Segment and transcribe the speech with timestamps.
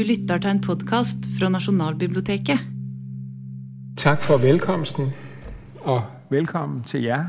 [0.00, 2.58] Du lytter til en podcast fra Nationalbiblioteket.
[3.96, 5.06] Tak for velkomsten,
[5.80, 7.24] og velkommen til jer.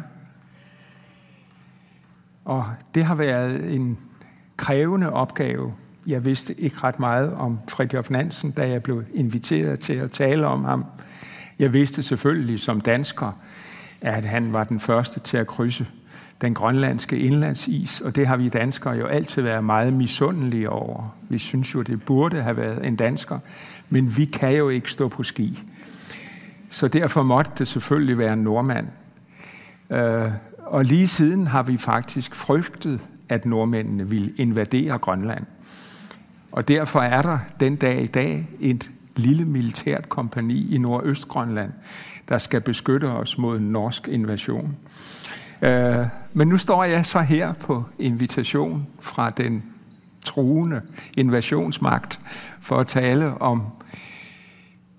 [2.45, 2.65] Og
[2.95, 3.97] det har været en
[4.57, 5.73] krævende opgave.
[6.07, 10.47] Jeg vidste ikke ret meget om Fridtjof Nansen, da jeg blev inviteret til at tale
[10.47, 10.85] om ham.
[11.59, 13.31] Jeg vidste selvfølgelig som dansker,
[14.01, 15.87] at han var den første til at krydse
[16.41, 21.15] den grønlandske indlandsis, og det har vi danskere jo altid været meget misundelige over.
[21.29, 23.39] Vi synes jo, det burde have været en dansker,
[23.89, 25.63] men vi kan jo ikke stå på ski.
[26.69, 28.87] Så derfor måtte det selvfølgelig være en nordmand.
[29.89, 32.99] Øh, og lige siden har vi faktisk frygtet,
[33.29, 35.45] at nordmændene ville invadere Grønland.
[36.51, 41.71] Og derfor er der den dag i dag et lille militært kompani i Nordøstgrønland,
[42.29, 44.77] der skal beskytte os mod en norsk invasion.
[45.61, 49.63] Øh, men nu står jeg så her på invitation fra den
[50.25, 50.81] truende
[51.17, 52.19] invasionsmagt
[52.61, 53.63] for at tale om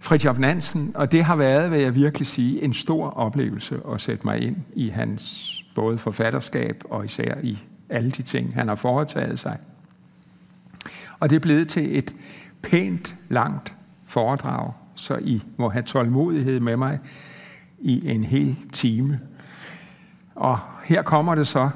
[0.00, 4.26] Fridtjof Nansen, og det har været, vil jeg virkelig sige, en stor oplevelse at sætte
[4.26, 7.58] mig ind i hans både forfatterskab og især i
[7.88, 9.58] alle de ting, han har foretaget sig.
[11.18, 12.14] Og det er blevet til et
[12.62, 13.74] pænt, langt
[14.06, 16.98] foredrag, så I må have tålmodighed med mig
[17.78, 19.20] i en hel time.
[20.34, 21.70] Og her kommer det så.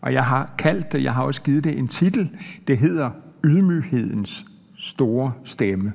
[0.00, 2.30] Og jeg har kaldt det, jeg har også givet det en titel.
[2.66, 3.10] Det hedder
[3.44, 5.92] Ydmyghedens store stemme.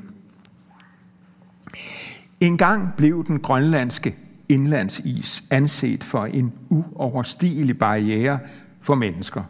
[2.39, 4.15] En gang blev den grønlandske
[4.49, 8.39] indlandsis anset for en uoverstigelig barriere
[8.81, 9.43] for mennesker.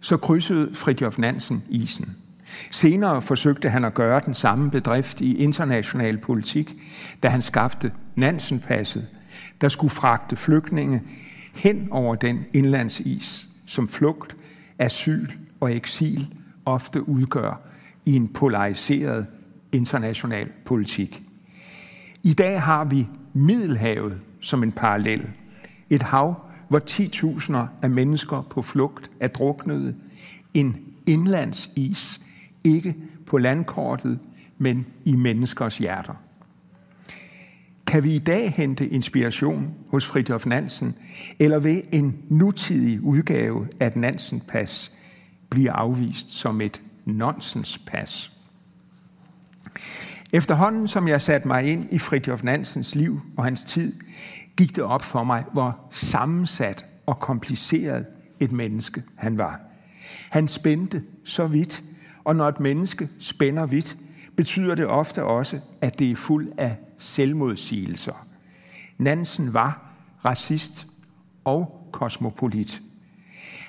[0.00, 2.16] Så krydsede Fridtjof Nansen isen.
[2.70, 6.74] Senere forsøgte han at gøre den samme bedrift i international politik,
[7.22, 9.06] da han skabte Nansenpasset,
[9.60, 11.02] der skulle fragte flygtninge
[11.54, 14.36] hen over den indlandsis, som flugt,
[14.78, 15.28] asyl
[15.60, 17.60] og eksil ofte udgør
[18.04, 19.26] i en polariseret
[19.72, 21.22] international politik.
[22.22, 25.30] I dag har vi Middelhavet som en parallel.
[25.90, 26.34] Et hav,
[26.68, 29.94] hvor 10.000 af mennesker på flugt er druknede.
[30.54, 32.20] En indlandsis,
[32.64, 32.94] ikke
[33.26, 34.18] på landkortet,
[34.58, 36.14] men i menneskers hjerter.
[37.86, 40.94] Kan vi i dag hente inspiration hos Fridtjof Nansen,
[41.38, 44.92] eller ved en nutidig udgave af Nansen-pas
[45.50, 48.32] blive afvist som et nonsenspas?
[50.32, 53.92] Efterhånden som jeg satte mig ind i Fridtjof Nansens liv og hans tid,
[54.56, 58.06] gik det op for mig, hvor sammensat og kompliceret
[58.40, 59.60] et menneske han var.
[60.30, 61.82] Han spændte så vidt,
[62.24, 63.96] og når et menneske spænder vidt,
[64.36, 68.26] betyder det ofte også, at det er fuld af selvmodsigelser.
[68.98, 69.92] Nansen var
[70.24, 70.86] racist
[71.44, 72.82] og kosmopolit.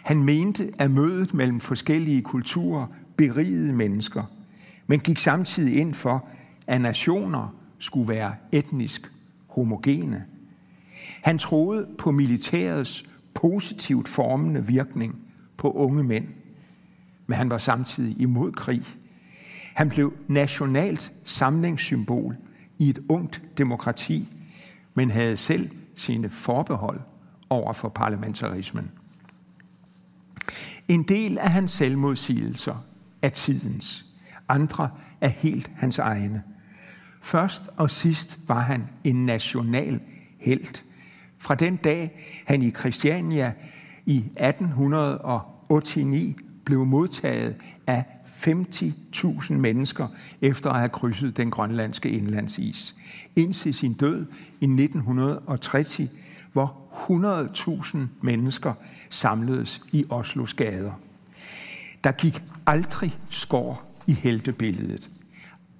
[0.03, 4.23] Han mente, at mødet mellem forskellige kulturer berigede mennesker,
[4.87, 6.27] men gik samtidig ind for,
[6.67, 9.11] at nationer skulle være etnisk
[9.47, 10.25] homogene.
[11.23, 15.15] Han troede på militærets positivt formende virkning
[15.57, 16.27] på unge mænd,
[17.27, 18.83] men han var samtidig imod krig.
[19.75, 22.35] Han blev nationalt samlingssymbol
[22.79, 24.27] i et ungt demokrati,
[24.93, 26.99] men havde selv sine forbehold
[27.49, 28.91] over for parlamentarismen.
[30.87, 32.85] En del af hans selvmodsigelser
[33.21, 34.05] er tidens,
[34.49, 34.89] andre
[35.21, 36.43] er helt hans egne.
[37.21, 39.99] Først og sidst var han en national
[40.39, 40.83] helt.
[41.37, 43.53] Fra den dag, han i Christiania
[44.05, 47.55] i 1889 blev modtaget
[47.87, 48.03] af
[48.37, 50.07] 50.000 mennesker
[50.41, 52.95] efter at have krydset den grønlandske indlandsis.
[53.35, 54.25] Indtil sin død
[54.59, 56.09] i 1930,
[56.53, 56.75] hvor
[57.93, 58.73] 100.000 mennesker
[59.09, 60.91] samledes i Oslos gader.
[62.03, 65.09] Der gik aldrig skår i heltebilledet.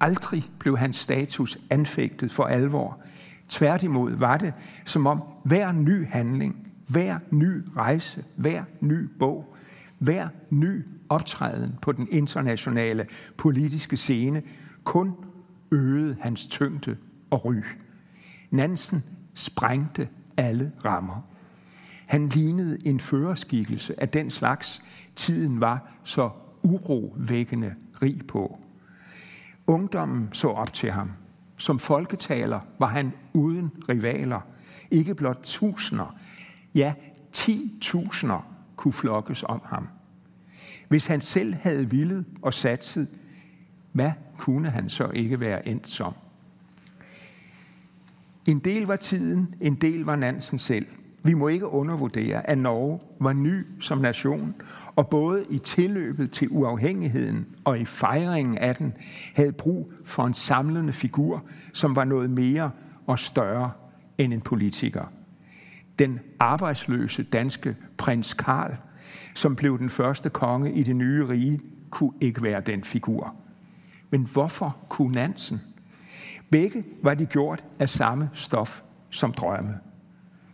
[0.00, 2.98] Aldrig blev hans status anfægtet for alvor.
[3.48, 4.52] Tværtimod var det,
[4.84, 6.56] som om hver ny handling,
[6.86, 9.56] hver ny rejse, hver ny bog,
[9.98, 13.06] hver ny optræden på den internationale
[13.36, 14.42] politiske scene
[14.84, 15.14] kun
[15.70, 16.96] øgede hans tyngde
[17.30, 17.54] og ry.
[18.50, 19.04] Nansen
[19.34, 21.22] sprængte alle rammer.
[22.06, 24.82] Han lignede en førerskikkelse af den slags,
[25.16, 26.30] tiden var så
[26.62, 28.60] urovækkende rig på.
[29.66, 31.10] Ungdommen så op til ham.
[31.56, 34.40] Som folketaler var han uden rivaler.
[34.90, 36.16] Ikke blot tusinder,
[36.74, 36.94] ja,
[37.32, 39.88] ti tusinder kunne flokkes om ham.
[40.88, 43.08] Hvis han selv havde villet og satset,
[43.92, 46.14] hvad kunne han så ikke være endt som?
[48.46, 50.86] En del var tiden, en del var Nansen selv.
[51.22, 54.54] vi må ikke undervurdere, at Norge var ny som nation,
[54.96, 58.92] og både i tilløbet til uafhængigheden og i fejringen af den,
[59.34, 62.70] havde brug for en samlende figur, som var noget mere
[63.06, 63.70] og større
[64.18, 65.17] end en politiker.
[65.98, 68.76] Den arbejdsløse danske prins Karl,
[69.34, 71.60] som blev den første konge i det nye rige,
[71.90, 73.34] kunne ikke være den figur.
[74.10, 75.60] Men hvorfor kunne Nansen?
[76.50, 79.78] Begge var de gjort af samme stof som drømme.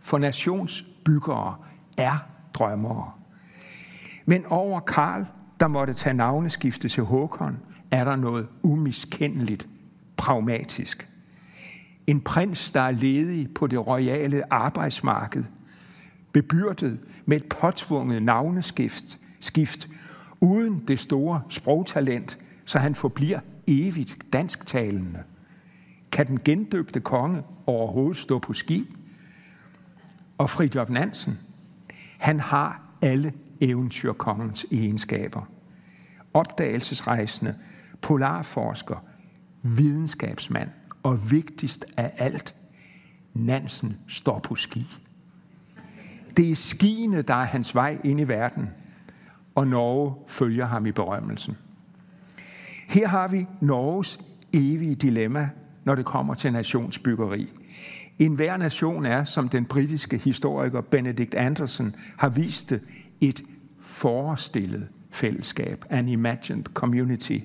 [0.01, 1.55] For nationsbyggere
[1.97, 2.17] er
[2.53, 3.11] drømmere.
[4.25, 5.25] Men over Karl,
[5.59, 7.57] der måtte tage navneskifte til Håkon,
[7.91, 9.67] er der noget umiskendeligt
[10.17, 11.09] pragmatisk.
[12.07, 15.43] En prins, der er ledig på det royale arbejdsmarked,
[16.31, 19.87] bebyrdet med et påtvunget navneskift, skift,
[20.41, 25.23] uden det store sprogtalent, så han forbliver evigt dansktalende.
[26.11, 28.95] Kan den gendøbte konge overhovedet stå på ski?
[30.37, 31.39] Og Fridtjof Nansen,
[32.17, 35.41] han har alle eventyrkongens egenskaber.
[36.33, 37.55] Opdagelsesrejsende,
[38.01, 39.03] polarforsker,
[39.61, 40.69] videnskabsmand
[41.05, 42.55] og vigtigst af alt,
[43.33, 44.87] Nansen står på ski.
[46.37, 48.69] Det er skiene, der er hans vej ind i verden,
[49.55, 51.57] og Norge følger ham i berømmelsen.
[52.87, 54.19] Her har vi Norges
[54.53, 55.49] evige dilemma,
[55.83, 57.49] når det kommer til nationsbyggeri.
[58.19, 62.81] En hver nation er, som den britiske historiker Benedict Anderson har vist det,
[63.21, 63.41] et
[63.79, 67.37] forestillet fællesskab, an imagined community,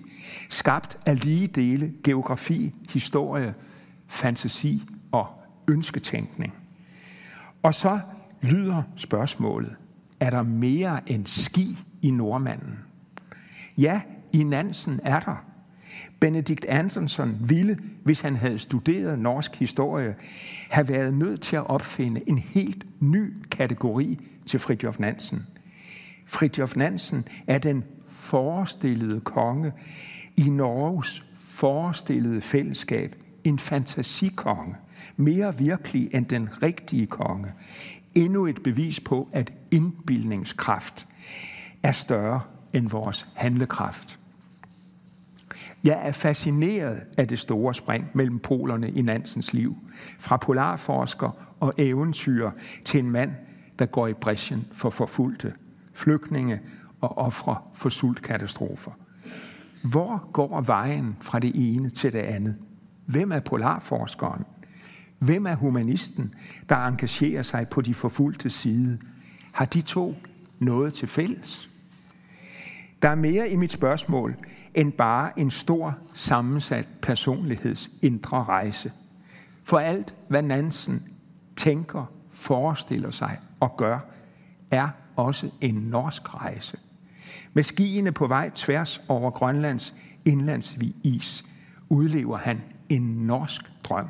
[0.49, 3.55] skabt af lige dele geografi, historie,
[4.09, 4.83] fantasi
[5.13, 5.27] og
[5.69, 6.55] ønsketænkning.
[7.63, 8.01] Og så
[8.43, 9.73] lyder spørgsmålet,
[10.21, 12.79] er der mere end ski i nordmanden?
[13.79, 14.01] Ja,
[14.33, 15.45] i Nansen er der.
[16.21, 20.15] Benedikt Andersson ville, hvis han havde studeret norsk historie,
[20.71, 25.47] have været nødt til at opfinde en helt ny kategori til Fridtjof Nansen.
[26.31, 29.73] Fridtjof Nansen er den forestillede konge
[30.37, 34.75] i Norges forestillede fællesskab, en fantasikonge,
[35.17, 37.53] mere virkelig end den rigtige konge.
[38.17, 41.07] Endnu et bevis på, at indbildningskraft
[41.83, 42.41] er større
[42.73, 44.19] end vores handlekraft.
[45.85, 49.77] Jeg er fascineret af det store spring mellem polerne i Nansens liv.
[50.19, 52.51] Fra polarforsker og eventyr
[52.85, 53.33] til en mand,
[53.79, 55.55] der går i bræschen for forfulgte,
[56.01, 56.61] flygtninge
[57.01, 58.91] og ofre for sultkatastrofer.
[59.85, 62.57] Hvor går vejen fra det ene til det andet?
[63.07, 64.45] Hvem er polarforskeren?
[65.19, 66.35] Hvem er humanisten,
[66.69, 68.99] der engagerer sig på de forfulgte side?
[69.53, 70.15] Har de to
[70.59, 71.71] noget til fælles?
[73.03, 74.37] Der er mere i mit spørgsmål
[74.75, 78.93] end bare en stor sammensat personligheds indre rejse.
[79.65, 81.03] For alt, hvad Nansen
[81.57, 83.99] tænker, forestiller sig og gør,
[84.71, 84.89] er
[85.21, 86.79] også en norsk rejse.
[87.53, 89.95] Med skiene på vej tværs over Grønlands
[90.25, 91.45] indlandsis
[91.89, 94.09] udlever han en norsk drøm.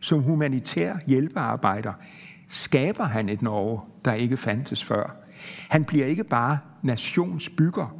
[0.00, 1.92] Som humanitær hjælpearbejder
[2.48, 5.16] skaber han et Norge, der ikke fandtes før.
[5.68, 7.96] Han bliver ikke bare nationsbygger,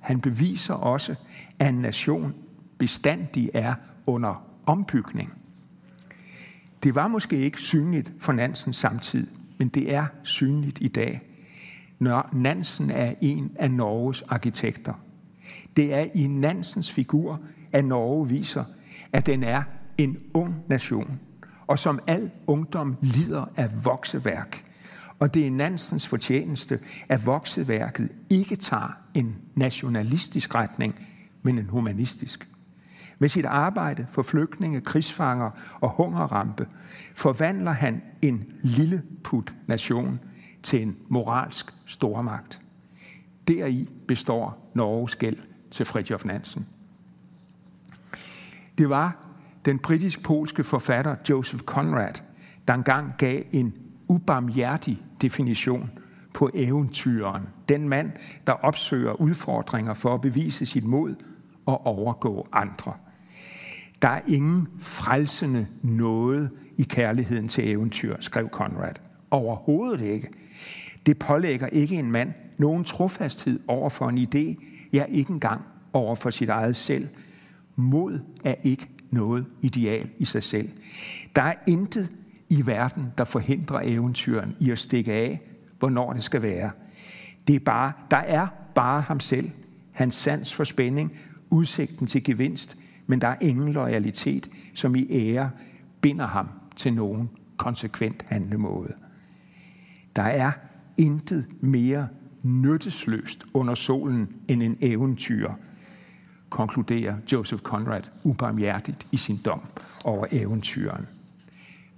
[0.00, 1.14] han beviser også,
[1.58, 2.34] at en nation
[2.78, 3.74] bestandig er
[4.06, 5.32] under ombygning.
[6.82, 9.26] Det var måske ikke synligt for Nansen samtid,
[9.58, 11.29] men det er synligt i dag,
[12.32, 14.94] Nansen er en af Norges arkitekter.
[15.76, 17.40] Det er i Nansens figur,
[17.72, 18.64] at Norge viser,
[19.12, 19.62] at den er
[19.98, 21.20] en ung nation,
[21.66, 24.64] og som al ungdom lider af vokseværk.
[25.18, 26.78] Og det er Nansens fortjeneste,
[27.08, 30.94] at vokseværket ikke tager en nationalistisk retning,
[31.42, 32.48] men en humanistisk.
[33.18, 36.66] Med sit arbejde for flygtninge, krigsfanger og hungerrampe
[37.14, 40.20] forvandler han en lille put nation
[40.62, 42.60] til en moralsk stormagt.
[43.48, 45.38] Deri består Norges gæld
[45.70, 46.66] til Fridtjof Nansen.
[48.78, 49.26] Det var
[49.64, 52.14] den britisk-polske forfatter Joseph Conrad,
[52.68, 53.74] der engang gav en
[54.08, 55.90] ubarmhjertig definition
[56.34, 57.42] på eventyren.
[57.68, 58.12] Den mand,
[58.46, 61.14] der opsøger udfordringer for at bevise sit mod
[61.66, 62.94] og overgå andre.
[64.02, 68.94] Der er ingen frelsende noget i kærligheden til eventyr, skrev Conrad.
[69.30, 70.28] Overhovedet ikke.
[71.06, 76.14] Det pålægger ikke en mand nogen trofasthed over for en idé, ja ikke engang over
[76.14, 77.08] for sit eget selv.
[77.76, 80.68] Mod er ikke noget ideal i sig selv.
[81.36, 82.10] Der er intet
[82.48, 85.40] i verden, der forhindrer eventyren i at stikke af,
[85.78, 86.70] hvornår det skal være.
[87.48, 89.50] Det er bare, der er bare ham selv,
[89.92, 91.12] hans sans for spænding,
[91.50, 92.76] udsigten til gevinst,
[93.06, 95.50] men der er ingen loyalitet, som i ære
[96.00, 98.92] binder ham til nogen konsekvent handlemåde.
[100.16, 100.52] Der er
[101.00, 102.08] intet mere
[102.42, 105.50] nyttesløst under solen end en eventyr,
[106.48, 109.60] konkluderer Joseph Conrad ubarmhjertigt i sin dom
[110.04, 111.06] over eventyren.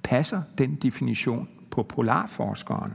[0.03, 2.93] Passer den definition på polarforskeren?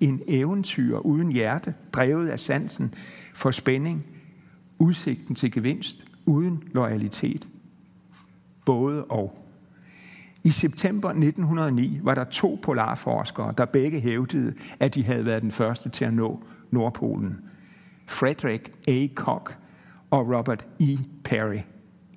[0.00, 2.94] En eventyr uden hjerte, drevet af sansen
[3.34, 4.06] for spænding,
[4.78, 7.48] udsigten til gevinst, uden loyalitet.
[8.66, 9.37] Både og.
[10.44, 15.50] I september 1909 var der to polarforskere, der begge hævdede, at de havde været den
[15.50, 17.38] første til at nå Nordpolen.
[18.06, 19.06] Frederick A.
[19.14, 19.54] Koch
[20.10, 20.98] og Robert E.
[21.24, 21.58] Perry.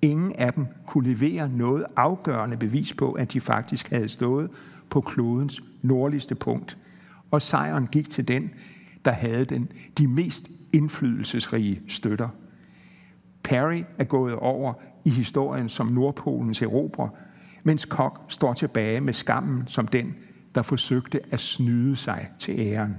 [0.02, 4.50] Ingen af dem kunne levere noget afgørende bevis på, at de faktisk havde stået
[4.90, 6.78] på klodens nordligste punkt.
[7.32, 8.50] Og sejren gik til den,
[9.06, 12.30] der havde den, de mest indflydelsesrige støtter.
[13.44, 14.74] Perry er gået over
[15.06, 17.10] i historien som Nordpolens erobrer,
[17.64, 20.16] mens Kok står tilbage med skammen som den,
[20.56, 22.96] der forsøgte at snyde sig til æren.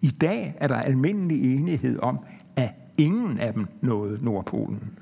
[0.00, 2.18] I dag er der almindelig enighed om,
[2.56, 4.98] at ingen af dem nåede Nordpolen.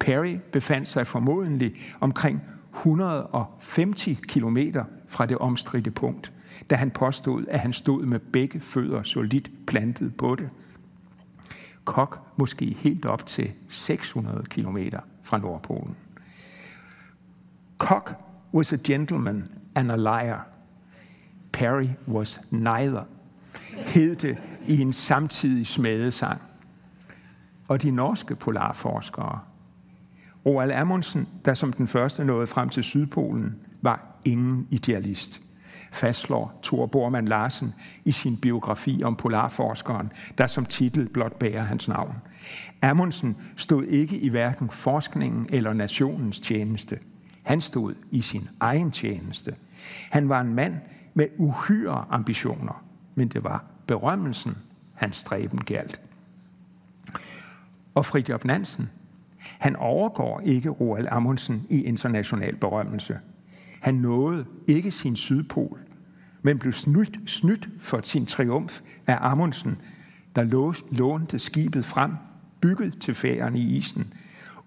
[0.00, 2.42] Perry befandt sig formodentlig omkring
[2.74, 4.58] 150 km
[5.08, 6.32] fra det omstridte punkt,
[6.70, 10.48] da han påstod, at han stod med begge fødder solidt plantet på det.
[11.84, 14.78] Kok måske helt op til 600 km
[15.22, 15.96] fra Nordpolen.
[17.82, 18.14] Cock
[18.54, 20.46] was a gentleman and a liar.
[21.52, 23.04] Perry was neither,
[23.72, 26.40] hed det i en samtidig smedesang.
[27.68, 29.40] Og de norske polarforskere,
[30.46, 35.42] Roald Amundsen, der som den første nåede frem til Sydpolen, var ingen idealist
[35.92, 37.74] fastslår Thor Bormann Larsen
[38.04, 42.14] i sin biografi om polarforskeren, der som titel blot bærer hans navn.
[42.82, 46.98] Amundsen stod ikke i hverken forskningen eller nationens tjeneste.
[47.42, 49.54] Han stod i sin egen tjeneste.
[50.10, 50.74] Han var en mand
[51.14, 52.84] med uhyre ambitioner,
[53.14, 54.56] men det var berømmelsen,
[54.94, 56.00] hans stræben galt.
[57.94, 58.90] Og Fridtjof Nansen,
[59.38, 63.18] han overgår ikke Roald Amundsen i international berømmelse.
[63.80, 65.78] Han nåede ikke sin sydpol,
[66.42, 69.76] men blev snydt, snydt for sin triumf af Amundsen,
[70.36, 70.42] der
[70.90, 72.12] lånte skibet frem,
[72.60, 74.12] bygget til færgen i isen,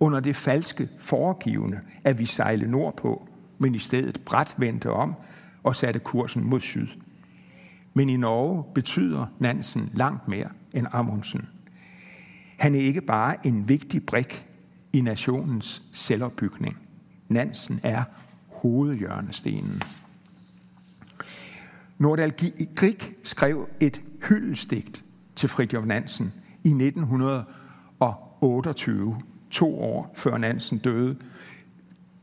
[0.05, 5.15] under det falske foregivende, at vi sejlede nordpå, men i stedet bræt vendte om
[5.63, 6.87] og satte kursen mod syd.
[7.93, 11.47] Men i Norge betyder Nansen langt mere end Amundsen.
[12.57, 14.45] Han er ikke bare en vigtig brik
[14.93, 16.77] i nationens selvopbygning.
[17.29, 18.03] Nansen er
[18.47, 19.81] hovedhjørnestenen.
[21.97, 22.33] Nordal
[22.75, 25.03] Grieg skrev et hyldestigt
[25.35, 26.33] til Fridtjof Nansen
[26.63, 29.17] i 1928,
[29.55, 31.15] to år før Nansen døde,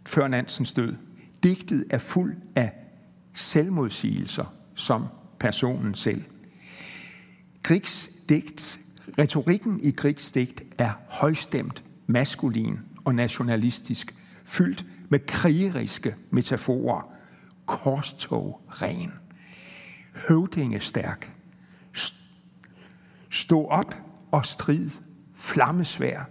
[0.07, 0.95] før Nansens død.
[1.43, 2.73] Digtet er fuld af
[3.33, 5.07] selvmodsigelser som
[5.39, 6.25] personen selv.
[7.63, 8.81] Griegs digt,
[9.19, 17.13] retorikken i Griegs digt er højstemt, maskulin og nationalistisk, fyldt med krigeriske metaforer.
[17.67, 19.13] Korstog ren
[20.29, 21.33] høvdingestærk.
[23.31, 23.97] Stå op
[24.31, 24.91] og strid,
[25.35, 26.25] flammesvær.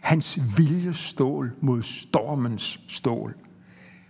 [0.00, 3.34] Hans viljestål mod stormens stål.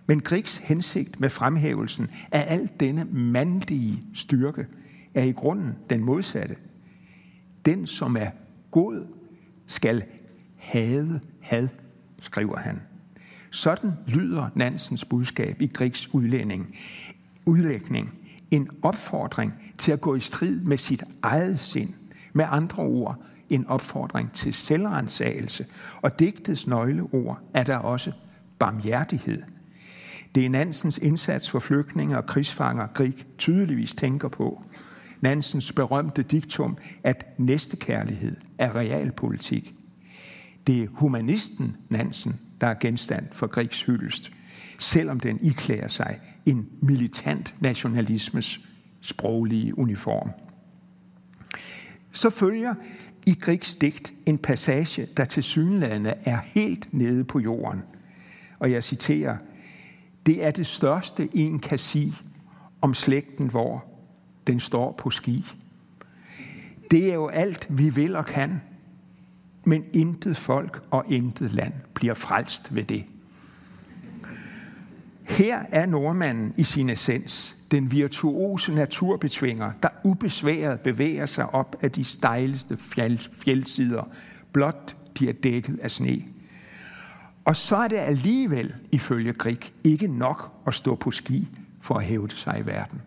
[0.07, 4.67] Men Griegs hensigt med fremhævelsen af al denne mandlige styrke
[5.15, 6.57] er i grunden den modsatte.
[7.65, 8.31] Den, som er
[8.71, 9.07] god,
[9.67, 10.03] skal
[10.57, 11.69] hade had,
[12.21, 12.81] skriver han.
[13.51, 16.75] Sådan lyder Nansens budskab i Griegs udlægning.
[17.47, 18.15] udlægning
[18.51, 21.95] en opfordring til at gå i strid med sit eget sind.
[22.33, 25.67] Med andre ord, en opfordring til selvrensagelse.
[26.03, 28.13] Og digtets nøgleord er der også
[28.59, 29.43] barmhjertighed.
[30.35, 34.63] Det er Nansens indsats for flygtninge og krigsfanger, Grieg tydeligvis tænker på.
[35.21, 39.75] Nansens berømte diktum, at næstekærlighed er realpolitik.
[40.67, 44.33] Det er humanisten Nansen, der er genstand for Grigs hyldest,
[44.79, 48.61] selvom den iklærer sig en militant nationalismes
[49.01, 50.31] sproglige uniform.
[52.13, 52.75] Så følger
[53.29, 57.83] i Griegs digt en passage, der til synlande er helt nede på jorden.
[58.59, 59.37] Og jeg citerer,
[60.27, 62.15] det er det største, en kan sige
[62.81, 63.85] om slægten, hvor
[64.47, 65.45] den står på ski.
[66.91, 68.61] Det er jo alt, vi vil og kan,
[69.65, 73.05] men intet folk og intet land bliver frelst ved det.
[75.23, 81.91] Her er nordmanden i sin essens, den virtuose naturbetvinger, der ubesværet bevæger sig op af
[81.93, 84.09] de stejleste fjeld, fjeldsider,
[84.53, 86.23] blot de er dækket af sne.
[87.45, 91.49] Og så er det alligevel, ifølge Grieg, ikke nok at stå på ski
[91.81, 93.03] for at hævde sig i verden.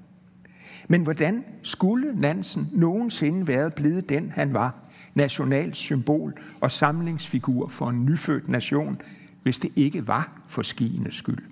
[0.87, 4.75] Men hvordan skulle Nansen nogensinde være blevet den, han var?
[5.15, 9.01] Nationalt symbol og samlingsfigur for en nyfødt nation,
[9.43, 11.43] hvis det ikke var for skienes skyld.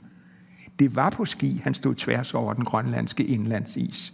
[0.80, 4.14] Det var på ski, han stod tværs over den grønlandske indlandsis.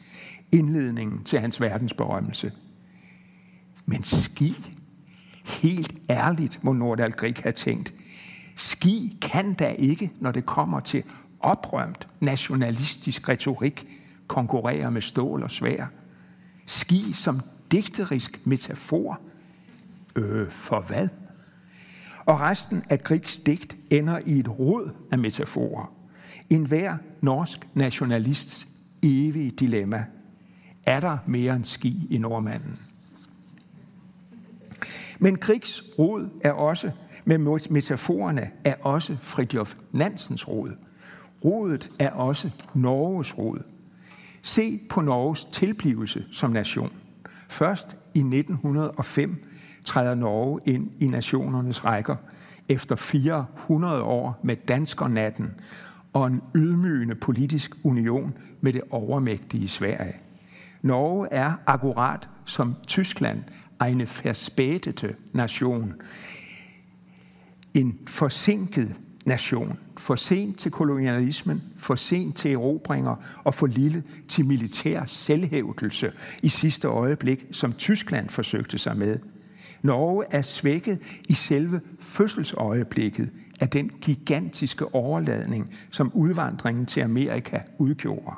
[0.52, 2.52] Indledningen til hans verdensberømmelse.
[3.86, 4.56] Men ski,
[5.46, 7.94] helt ærligt må Nordal Grieg have tænkt,
[8.56, 11.04] ski kan da ikke, når det kommer til
[11.40, 13.88] oprømt nationalistisk retorik,
[14.28, 15.86] konkurrere med stål og svær.
[16.66, 17.42] Ski som
[17.72, 19.20] digterisk metafor.
[20.16, 21.08] Øh, for hvad?
[22.26, 25.95] Og resten af Griegs digt ender i et rod af metaforer.
[26.50, 28.68] En hver norsk nationalists
[29.04, 30.06] evige dilemma.
[30.86, 32.80] Er der mere end ski i nordmanden?
[35.20, 35.84] Men Griegs
[36.44, 36.92] er også,
[37.26, 37.38] med
[37.70, 40.72] metaforerne, er også Fridtjof Nansens råd.
[41.46, 43.64] Rådet er også Norges råd.
[44.42, 46.92] Se på Norges tilblivelse som nation.
[47.50, 49.46] Først i 1905
[49.86, 52.16] træder Norge ind i nationernes rækker
[52.70, 55.52] efter 400 år med danskernatten
[56.16, 60.16] og en ydmygende politisk union med det overmægtige Sverige.
[60.82, 63.40] Norge er akkurat som Tyskland
[63.88, 65.94] en verspätete nation.
[67.74, 68.96] En forsinket
[69.26, 69.78] nation.
[69.98, 76.12] For sent til kolonialismen, for sent til erobringer og for lille til militær selvhævdelse
[76.44, 79.20] i sidste øjeblik, som Tyskland forsøgte sig med.
[79.82, 88.36] Norge er svækket i selve fødselsøjeblikket af den gigantiske overladning, som udvandringen til Amerika udgjorde.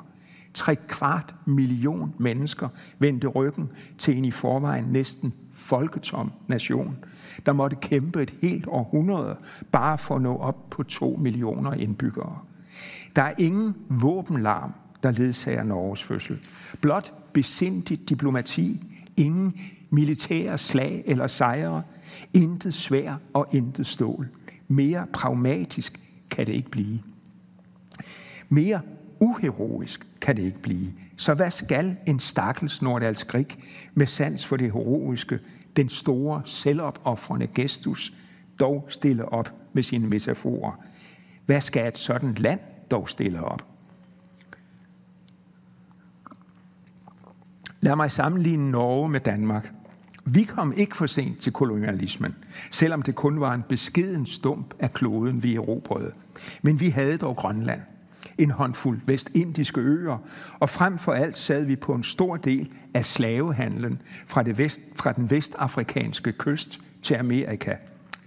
[0.54, 6.96] Tre kvart million mennesker vendte ryggen til en i forvejen næsten folketom nation,
[7.46, 9.36] der måtte kæmpe et helt århundrede
[9.72, 12.38] bare for at nå op på to millioner indbyggere.
[13.16, 16.38] Der er ingen våbenlarm, der ledsager Norges fødsel.
[16.80, 18.80] Blot besindigt diplomati,
[19.16, 19.54] ingen
[19.90, 21.82] militære slag eller sejre,
[22.34, 24.28] intet svær og intet stål.
[24.68, 26.00] Mere pragmatisk
[26.30, 27.00] kan det ikke blive.
[28.48, 28.80] Mere
[29.20, 30.92] uheroisk kan det ikke blive.
[31.16, 33.58] Så hvad skal en stakkels Nordals Grik
[33.94, 35.38] med sans for det heroiske,
[35.76, 38.12] den store, selvopoffrende gestus,
[38.60, 40.72] dog stille op med sine metaforer?
[41.46, 43.66] Hvad skal et sådan land dog stille op?
[47.80, 49.72] Lad mig sammenligne Norge med Danmark.
[50.32, 52.34] Vi kom ikke for sent til kolonialismen,
[52.70, 56.12] selvom det kun var en beskeden stump af kloden, vi erobrede.
[56.62, 57.80] Men vi havde dog Grønland,
[58.38, 60.18] en håndfuld vestindiske øer,
[60.60, 64.80] og frem for alt sad vi på en stor del af slavehandlen fra, det vest,
[64.96, 67.74] fra den vestafrikanske kyst til Amerika.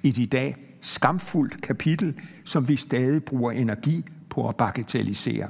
[0.04, 5.48] Et i dag skamfuldt kapitel, som vi stadig bruger energi på at bagatellisere.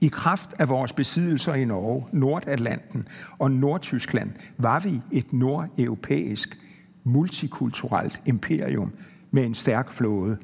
[0.00, 6.58] I kraft af vores besiddelser i Norge, Nordatlanten og Nordtyskland var vi et nordeuropæisk
[7.04, 8.92] multikulturelt imperium
[9.30, 10.38] med en stærk flåde.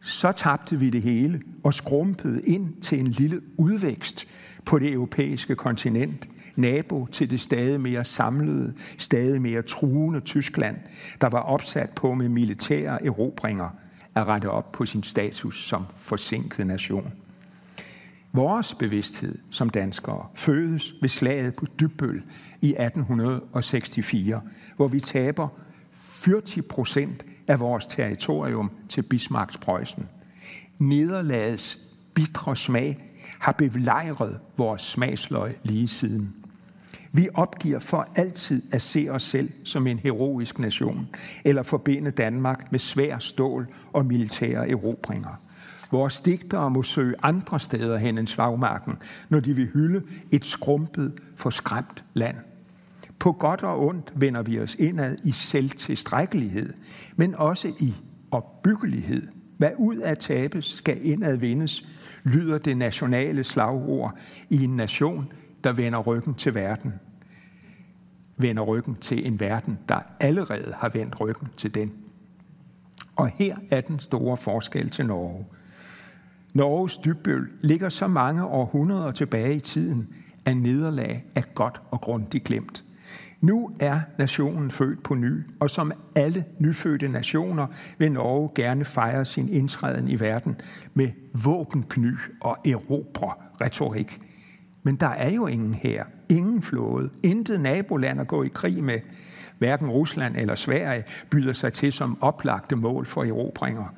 [0.00, 4.28] Så tabte vi det hele og skrumpede ind til en lille udvækst
[4.64, 10.76] på det europæiske kontinent, nabo til det stadig mere samlede, stadig mere truende Tyskland,
[11.20, 13.68] der var opsat på med militære erobringer
[14.14, 17.12] at rette op på sin status som forsinket nation.
[18.34, 22.22] Vores bevidsthed som danskere fødes ved slaget på Dybbøl
[22.60, 24.42] i 1864,
[24.76, 25.48] hvor vi taber
[25.92, 30.08] 40 procent af vores territorium til Bismarcks Preussen.
[30.78, 31.78] Nederlagets
[32.14, 36.34] bitre smag har belejret vores smagsløg lige siden.
[37.12, 41.08] Vi opgiver for altid at se os selv som en heroisk nation,
[41.44, 45.40] eller forbinde Danmark med svær stål og militære erobringer.
[45.92, 48.94] Vores digtere må søge andre steder hen end slagmarken,
[49.28, 52.36] når de vil hylde et skrumpet, forskræmt land.
[53.18, 56.72] På godt og ondt vender vi os indad i selvtilstrækkelighed,
[57.16, 57.94] men også i
[58.30, 59.28] opbyggelighed.
[59.58, 61.88] Hvad ud af tabes skal indad vindes,
[62.24, 64.18] lyder det nationale slagord
[64.50, 65.32] i en nation,
[65.64, 66.92] der vender ryggen til verden.
[68.36, 71.92] Vender ryggen til en verden, der allerede har vendt ryggen til den.
[73.16, 75.44] Og her er den store forskel til Norge.
[76.54, 80.08] Norges dybbøl ligger så mange århundreder tilbage i tiden,
[80.44, 82.84] at nederlag er godt og grundigt glemt.
[83.40, 87.66] Nu er nationen født på ny, og som alle nyfødte nationer
[87.98, 90.56] vil Norge gerne fejre sin indtræden i verden
[90.94, 91.08] med
[91.44, 94.20] våbenkny og erobre retorik.
[94.82, 99.00] Men der er jo ingen her, ingen flåde, intet naboland at gå i krig med.
[99.58, 103.94] Hverken Rusland eller Sverige byder sig til som oplagte mål for erobringer.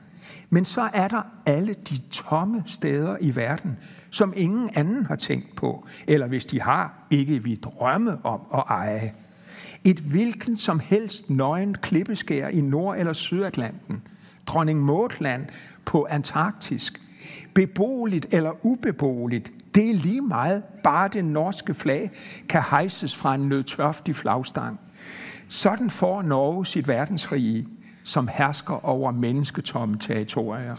[0.54, 3.76] Men så er der alle de tomme steder i verden,
[4.10, 8.62] som ingen anden har tænkt på, eller hvis de har, ikke vi drømme om at
[8.68, 9.12] eje.
[9.84, 14.02] Et hvilken som helst nøgen klippeskær i Nord- eller Sydatlanten,
[14.46, 15.46] Dronning Maudland
[15.84, 17.00] på Antarktisk,
[17.54, 22.10] beboeligt eller ubeboeligt, det er lige meget, bare det norske flag
[22.48, 24.80] kan hejses fra en nødtørftig flagstang.
[25.48, 27.66] Sådan får Norge sit verdensrige,
[28.04, 30.76] som hersker over mennesketomme territorier.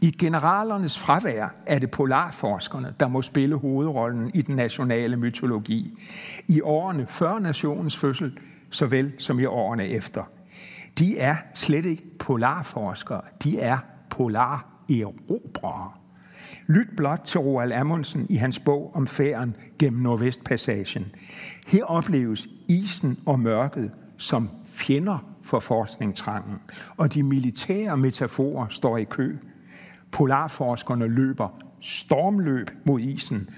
[0.00, 5.98] I generalernes fravær er det polarforskerne, der må spille hovedrollen i den nationale mytologi.
[6.48, 8.38] I årene før nationens fødsel,
[8.70, 10.22] såvel som i årene efter.
[10.98, 13.78] De er slet ikke polarforskere, de er
[14.10, 15.92] polarerobrere.
[16.66, 21.06] Lyt blot til Roald Amundsen i hans bog om færden gennem Nordvestpassagen.
[21.66, 26.58] Her opleves isen og mørket som fjender for forskningstrangen,
[26.96, 29.36] og de militære metaforer står i kø.
[30.12, 31.48] Polarforskerne løber
[31.80, 33.50] stormløb mod isen,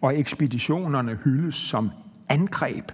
[0.00, 1.90] og ekspeditionerne hyldes som
[2.28, 2.92] angreb,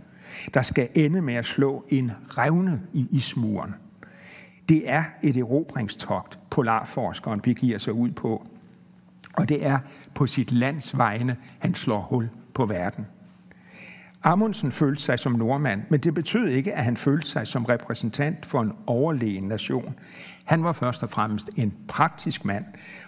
[0.54, 3.74] der skal ende med at slå en revne i ismuren.
[4.68, 8.46] Det er et erobringstogt, polarforskeren begiver sig ud på,
[9.36, 9.78] og det er
[10.14, 13.06] på sit lands vegne, han slår hul på verden.
[14.22, 18.46] Amundsen følte sig som nordmand, men det betød ikke, at han følte sig som repræsentant
[18.46, 19.94] for en overlegen nation.
[20.44, 22.64] Han var først og fremmest en praktisk mand,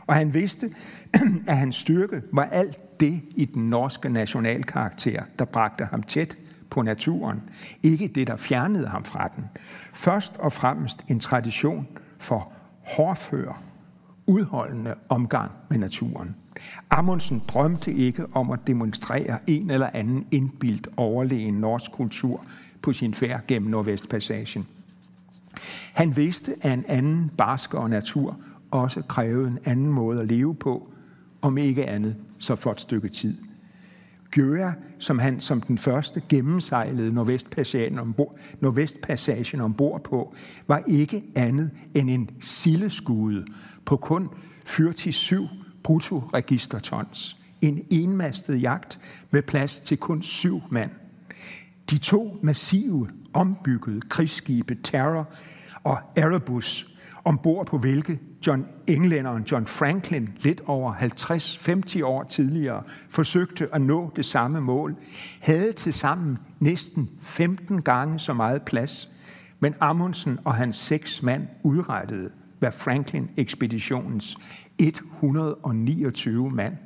[0.06, 0.70] og han vidste,
[1.46, 6.38] at hans styrke var alt det i den norske nationalkarakter, der bragte ham tæt
[6.70, 7.42] på naturen.
[7.82, 9.44] Ikke det, der fjernede ham fra den.
[9.94, 11.86] Først og fremmest en tradition
[12.18, 12.52] for
[12.86, 13.69] hårdfør,
[14.30, 16.36] udholdende omgang med naturen.
[16.90, 22.44] Amundsen drømte ikke om at demonstrere en eller anden indbildt overlegen norsk kultur
[22.82, 24.66] på sin færd gennem Nordvestpassagen.
[25.92, 28.38] Han vidste, at en anden barskere natur
[28.70, 30.92] også krævede en anden måde at leve på,
[31.42, 33.36] om ikke andet så for et stykke tid.
[34.30, 40.34] Gøa, som han som den første gennemsejlede Nordvestpassagen ombord, Nordvestpassagen ombord på,
[40.66, 43.46] var ikke andet end en sildeskude
[43.84, 44.28] på kun
[44.66, 45.48] 47
[45.82, 47.36] bruttoregistertons.
[47.60, 48.98] En enmastet jagt
[49.30, 50.90] med plads til kun syv mand.
[51.90, 55.28] De to massive, ombyggede krigsskibe Terror
[55.84, 60.94] og Erebus, ombord på hvilke John englænderen John Franklin lidt over
[61.98, 64.96] 50-50 år tidligere forsøgte at nå det samme mål,
[65.40, 69.10] havde til sammen næsten 15 gange så meget plads,
[69.60, 74.36] men Amundsen og hans seks mand udrettede, hvad Franklin-ekspeditionens
[74.78, 76.76] 129 mand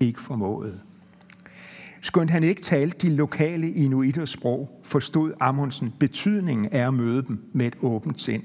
[0.00, 0.80] ikke formåede.
[2.00, 7.50] Skønt han ikke talte de lokale inuiters sprog, forstod Amundsen betydningen af at møde dem
[7.52, 8.42] med et åbent sind.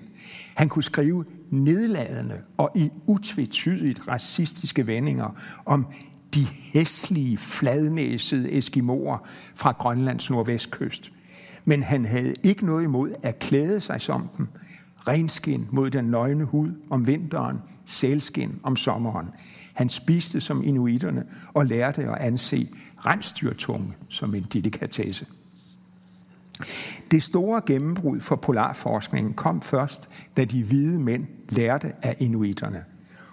[0.56, 5.86] Han kunne skrive nedladende og i utvetydigt racistiske vendinger om
[6.34, 9.18] de hæslige, fladnæsede eskimoer
[9.56, 11.12] fra Grønlands nordvestkyst.
[11.66, 14.48] Men han havde ikke noget imod at klæde sig som dem.
[15.08, 19.28] Renskin mod den nøgne hud om vinteren, sælskin om sommeren.
[19.74, 22.70] Han spiste som inuiterne og lærte at anse
[23.06, 25.26] rensdyrtunge som en delikatesse.
[27.12, 32.84] Det store gennembrud for polarforskningen kom først, da de hvide mænd lærte af inuiterne.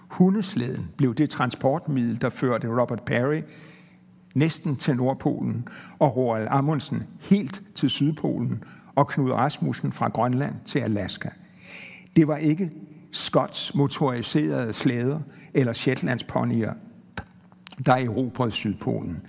[0.07, 3.41] Hundeslæden blev det transportmiddel, der førte Robert Perry
[4.35, 5.67] næsten til Nordpolen,
[5.99, 8.63] og Roald Amundsen helt til Sydpolen,
[8.95, 11.29] og Knud Rasmussen fra Grønland til Alaska.
[12.15, 12.71] Det var ikke
[13.11, 15.19] Skots motoriserede slæder
[15.53, 16.73] eller Shetlands ponyer,
[17.85, 19.21] der erobrede Sydpolen.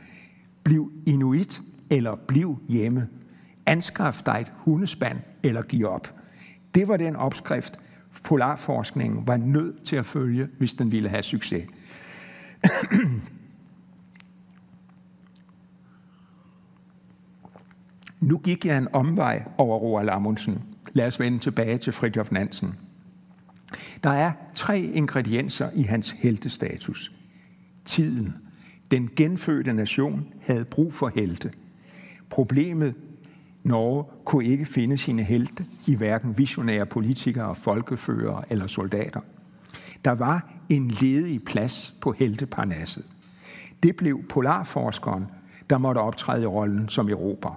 [0.65, 3.09] Bliv inuit eller bliv hjemme.
[3.67, 6.15] Anskaf dig et hundespand eller giv op.
[6.75, 7.79] Det var den opskrift,
[8.25, 11.69] polarforskningen var nødt til at følge, hvis den ville have succes.
[18.21, 20.63] nu gik jeg en omvej over Roald Amundsen.
[20.93, 22.75] Lad os vende tilbage til Fridtjof Nansen.
[24.05, 27.13] Der er tre ingredienser i hans heltestatus.
[27.85, 28.35] Tiden.
[28.91, 31.53] Den genfødte nation havde brug for helte.
[32.31, 32.95] Problemet
[33.65, 39.21] Norge kunne ikke finde sine helte i hverken visionære politikere, folkefører eller soldater.
[40.05, 43.05] Der var en ledig plads på helteparnasset.
[43.83, 45.25] Det blev polarforskeren,
[45.71, 47.49] der måtte optræde i rollen som Europa.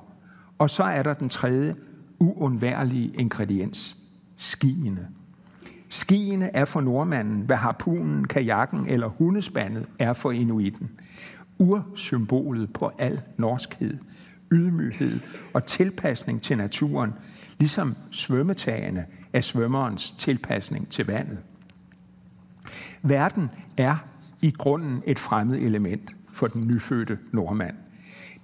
[0.57, 1.75] Og så er der den tredje
[2.19, 3.97] uundværlige ingrediens,
[4.37, 5.07] skiene.
[5.89, 10.89] Skiene er for nordmanden, hvad harpunen, kajakken eller hundespandet er for inuiten.
[11.59, 13.97] Ursymbolet på al norskhed,
[14.51, 15.19] ydmyghed
[15.53, 17.13] og tilpasning til naturen,
[17.59, 21.37] ligesom svømmetagene er svømmerens tilpasning til vandet.
[23.01, 23.97] Verden er
[24.41, 27.75] i grunden et fremmed element for den nyfødte nordmand.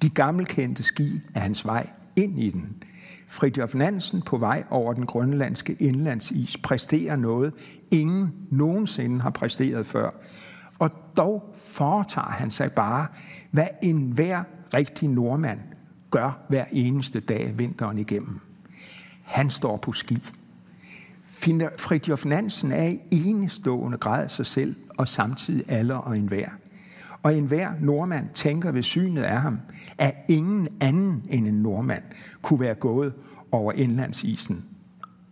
[0.02, 2.84] De gammelkendte ski er hans vej ind i den.
[3.28, 7.54] Fridtjof Nansen på vej over den grønlandske indlandsis præsterer noget,
[7.92, 10.10] ingen nogensinde har præsteret før.
[10.80, 13.08] Og dog foretager han sig bare,
[13.52, 15.60] hvad enhver rigtig nordmand
[16.12, 18.40] gør hver eneste dag vinteren igennem.
[19.24, 20.24] Han står på ski.
[21.78, 26.50] Fridtjof Nansen er i enestående grad sig selv og samtidig aller og enhver.
[27.24, 29.60] Og enhver nordmand tænker ved synet af ham,
[29.98, 32.04] at ingen anden end en nordmand
[32.42, 33.14] kunne være gået
[33.52, 34.66] over indlandsisen.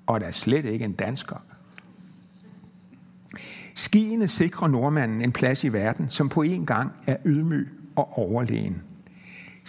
[0.07, 1.35] Og der er slet ikke en dansker.
[3.75, 8.81] Skiene sikrer nordmanden en plads i verden, som på en gang er ydmyg og overlegen.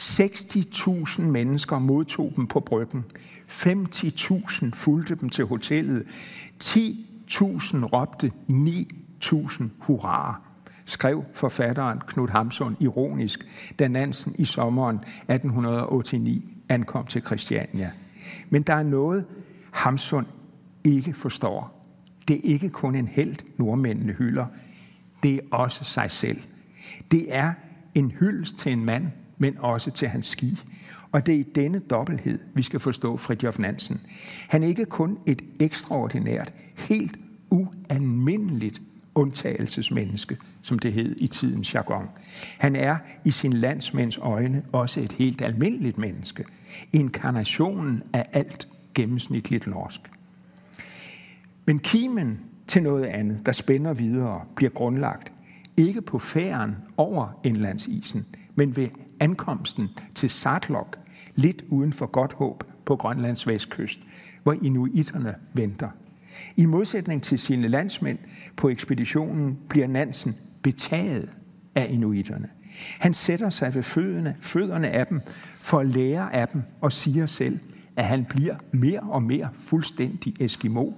[0.01, 3.05] 60.000 mennesker modtog dem på bryggen.
[3.49, 6.07] 50.000 fulgte dem til hotellet.
[6.63, 10.43] 10.000 råbte 9.000 hurraer,
[10.85, 13.47] skrev forfatteren Knud Hamsun ironisk,
[13.79, 17.91] da Nansen i sommeren 1889 ankom til Christiania.
[18.51, 19.25] Men der er noget,
[19.71, 20.27] Hamsun
[20.85, 21.87] ikke forstår.
[22.29, 24.47] Det er ikke kun en held, nordmændene hylder.
[25.23, 26.41] Det er også sig selv.
[27.11, 27.53] Det er
[27.95, 29.07] en hyldest til en mand,
[29.40, 30.59] men også til hans ski.
[31.12, 34.00] Og det er i denne dobbelthed, vi skal forstå Fridtjof Nansen.
[34.48, 37.16] Han er ikke kun et ekstraordinært, helt
[37.50, 38.81] ualmindeligt
[39.14, 42.09] undtagelsesmenneske, som det hed i tidens jargon.
[42.59, 46.44] Han er i sin landsmænds øjne også et helt almindeligt menneske.
[46.92, 50.00] Inkarnationen af alt gennemsnitligt norsk.
[51.66, 55.33] Men kimen til noget andet, der spænder videre, bliver grundlagt
[55.76, 58.88] ikke på færden over indlandsisen, men ved
[59.21, 60.99] ankomsten til Sartlok,
[61.35, 64.01] lidt uden for godt håb på Grønlands vestkyst,
[64.43, 65.89] hvor inuiterne venter.
[66.57, 68.19] I modsætning til sine landsmænd
[68.57, 71.29] på ekspeditionen bliver Nansen betaget
[71.75, 72.49] af inuiterne.
[72.99, 75.21] Han sætter sig ved fødderne, fødderne af dem
[75.61, 77.59] for at lære af dem og siger selv,
[77.97, 80.93] at han bliver mere og mere fuldstændig Eskimo.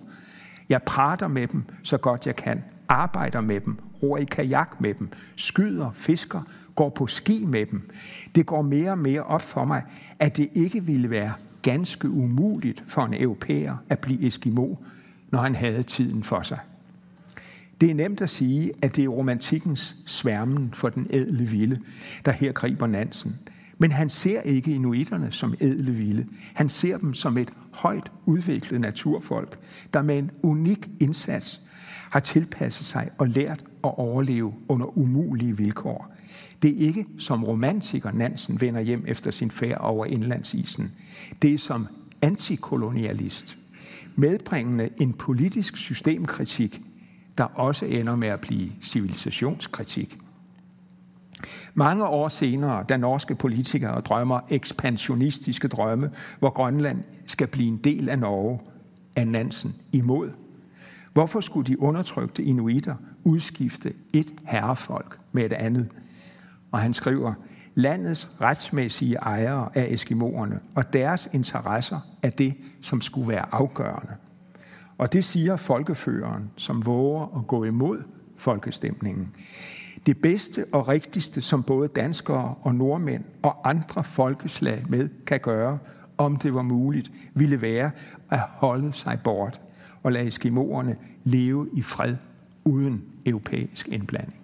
[0.69, 4.95] Jeg prater med dem så godt jeg kan, arbejder med dem, ror i kajak med
[4.95, 6.43] dem, skyder, fisker,
[6.75, 7.91] går på ski med dem.
[8.35, 9.83] Det går mere og mere op for mig,
[10.19, 11.33] at det ikke ville være
[11.63, 14.75] ganske umuligt for en europæer at blive Eskimo,
[15.31, 16.59] når han havde tiden for sig.
[17.81, 21.81] Det er nemt at sige, at det er romantikkens sværmen for den ædle vilde,
[22.25, 23.39] der her griber Nansen.
[23.79, 26.27] Men han ser ikke inuiterne som ædle vilde.
[26.55, 29.59] Han ser dem som et højt udviklet naturfolk,
[29.93, 31.61] der med en unik indsats
[32.13, 36.15] har tilpasset sig og lært at overleve under umulige vilkår.
[36.63, 40.93] Det er ikke som romantiker Nansen vender hjem efter sin færd over indlandsisen.
[41.43, 41.87] Det er som
[42.23, 43.59] antikolonialist,
[44.17, 46.81] medbringende en politisk systemkritik,
[47.39, 50.19] der også ender med at blive civilisationskritik.
[51.75, 58.09] Mange år senere, da norske politikere drømmer ekspansionistiske drømme, hvor Grønland skal blive en del
[58.09, 58.61] af Norge,
[59.17, 60.31] er Nansen imod.
[61.13, 62.95] Hvorfor skulle de undertrykte inuiter
[63.25, 65.89] udskifte et herrefolk med et andet?
[66.73, 67.35] Og han skriver,
[67.75, 74.13] landets retsmæssige ejere er eskimoerne, og deres interesser er det, som skulle være afgørende.
[74.99, 78.03] Og det siger folkeføreren, som våger at gå imod
[78.37, 79.29] folkestemningen.
[80.07, 85.79] Det bedste og rigtigste, som både danskere og nordmænd og andre folkeslag med kan gøre,
[86.19, 87.91] om det var muligt, ville være
[88.31, 89.61] at holde sig bort
[90.03, 92.17] og lade eskimoerne leve i fred
[92.65, 94.37] uden europæisk indblanding.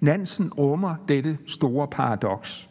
[0.00, 2.70] Nansen rummer dette store paradoks.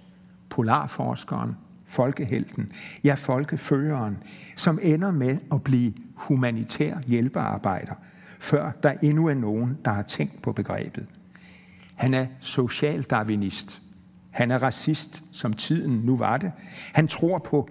[0.50, 2.72] Polarforskeren, folkehelten,
[3.04, 4.18] ja folkeføreren,
[4.56, 7.94] som ender med at blive humanitær hjælpearbejder,
[8.40, 11.06] før der endnu er nogen, der har tænkt på begrebet.
[11.96, 13.82] Han er socialdarwinist.
[14.32, 16.52] Han er racist, som tiden nu var det.
[16.94, 17.70] Han tror på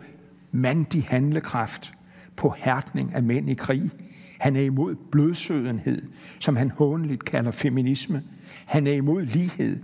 [0.53, 1.93] mandig handlekraft,
[2.39, 3.91] på hærdning af mænd i krig.
[4.39, 6.03] Han er imod blødsødenhed,
[6.39, 8.23] som han håndeligt kalder feminisme.
[8.67, 9.81] Han er imod lighed,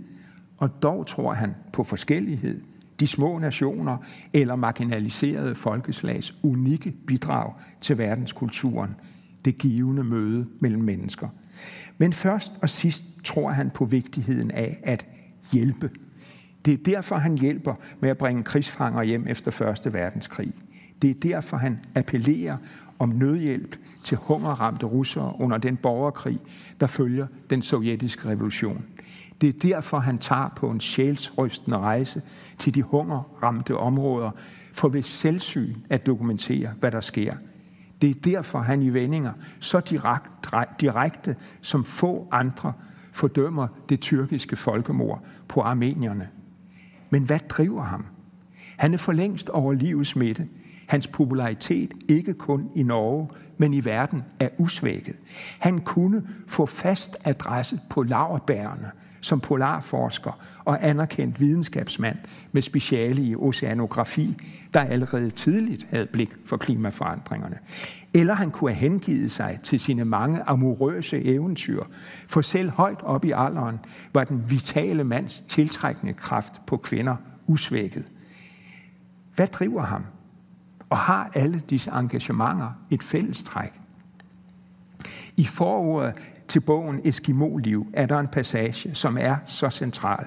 [0.57, 2.61] og dog tror han på forskellighed,
[2.99, 3.97] de små nationer
[4.33, 8.95] eller marginaliserede folkeslags unikke bidrag til verdenskulturen,
[9.45, 11.27] det givende møde mellem mennesker.
[11.97, 15.05] Men først og sidst tror han på vigtigheden af at
[15.51, 15.89] hjælpe.
[16.65, 20.53] Det er derfor, han hjælper med at bringe krigsfanger hjem efter Første Verdenskrig.
[21.05, 22.57] Det er derfor, han appellerer
[22.99, 26.39] om nødhjælp til hungerramte russere under den borgerkrig,
[26.79, 28.85] der følger den sovjetiske revolution.
[29.41, 32.21] Det er derfor, han tager på en sjælsrystende rejse
[32.57, 34.31] til de hungerramte områder,
[34.73, 37.33] for ved selvsyn at dokumentere, hvad der sker.
[38.01, 40.29] Det er derfor, han i vendinger så direkte
[40.81, 42.73] direkte som få andre
[43.11, 46.29] fordømmer det tyrkiske folkemord på armenierne.
[47.09, 48.05] Men hvad driver ham?
[48.77, 50.47] Han er for længst over livets midte.
[50.87, 55.15] Hans popularitet, ikke kun i Norge, men i verden, er usvækket.
[55.59, 58.91] Han kunne få fast adresse på laverbærene
[59.25, 62.17] som polarforsker og anerkendt videnskabsmand
[62.51, 64.35] med speciale i oceanografi,
[64.73, 67.57] der allerede tidligt havde blik for klimaforandringerne.
[68.13, 71.83] Eller han kunne have hengivet sig til sine mange amorøse eventyr,
[72.27, 73.79] for selv højt op i alderen
[74.13, 77.15] var den vitale mands tiltrækkende kraft på kvinder
[77.47, 78.05] usvækket.
[79.35, 80.03] Hvad driver ham?
[80.95, 83.81] Og har alle disse engagementer et fællestræk?
[85.37, 86.13] I forordet
[86.47, 90.25] til bogen Eskimo-liv er der en passage, som er så central,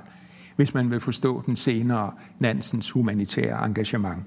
[0.57, 4.23] hvis man vil forstå den senere Nansens humanitære engagement.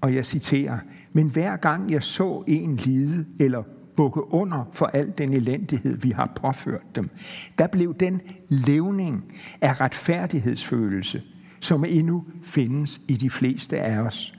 [0.00, 0.78] Og jeg citerer,
[1.12, 3.62] men hver gang jeg så en lide eller
[3.96, 7.10] bukke under for al den elendighed, vi har påført dem,
[7.58, 9.24] der blev den levning
[9.60, 11.22] af retfærdighedsfølelse,
[11.60, 14.34] som endnu findes i de fleste af os,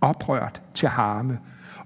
[0.00, 1.38] oprørt til harme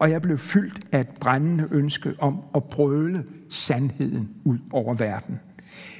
[0.02, 5.40] og jeg blev fyldt af et brændende ønske om at brøle sandheden ud over verden.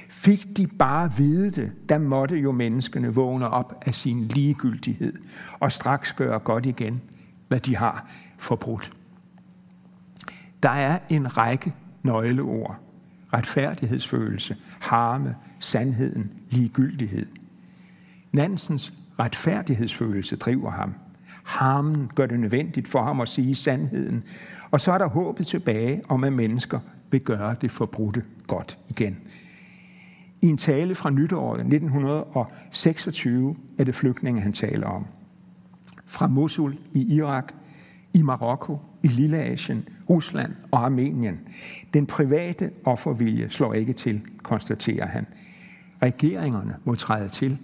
[0.09, 5.13] Fik de bare vide det, der måtte jo menneskene vågne op af sin ligegyldighed
[5.59, 7.01] og straks gøre godt igen,
[7.47, 8.93] hvad de har forbrudt.
[10.63, 11.73] Der er en række
[12.03, 12.79] nøgleord.
[13.33, 17.25] Retfærdighedsfølelse, harme, sandheden, ligegyldighed.
[18.31, 20.93] Nansens retfærdighedsfølelse driver ham.
[21.43, 24.23] Harmen gør det nødvendigt for ham at sige sandheden.
[24.71, 26.79] Og så er der håbet tilbage om, at mennesker
[27.11, 29.17] vil gøre det forbrudte godt igen.
[30.41, 35.05] I en tale fra nytåret 1926 er det flygtninge, han taler om.
[36.05, 37.53] Fra Mosul i Irak,
[38.13, 41.39] i Marokko, i Lilleasien, Rusland og Armenien.
[41.93, 45.25] Den private offervilje slår ikke til, konstaterer han.
[46.03, 47.57] Regeringerne må træde til,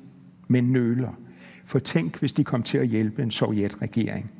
[0.48, 1.12] men nøler–
[1.66, 4.32] for tænk, hvis de kom til at hjælpe en sovjetregering.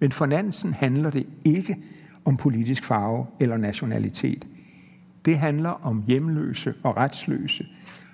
[0.00, 1.76] Men for Nansen handler det ikke
[2.24, 4.46] om politisk farve eller nationalitet.
[5.24, 7.66] Det handler om hjemløse og retsløse.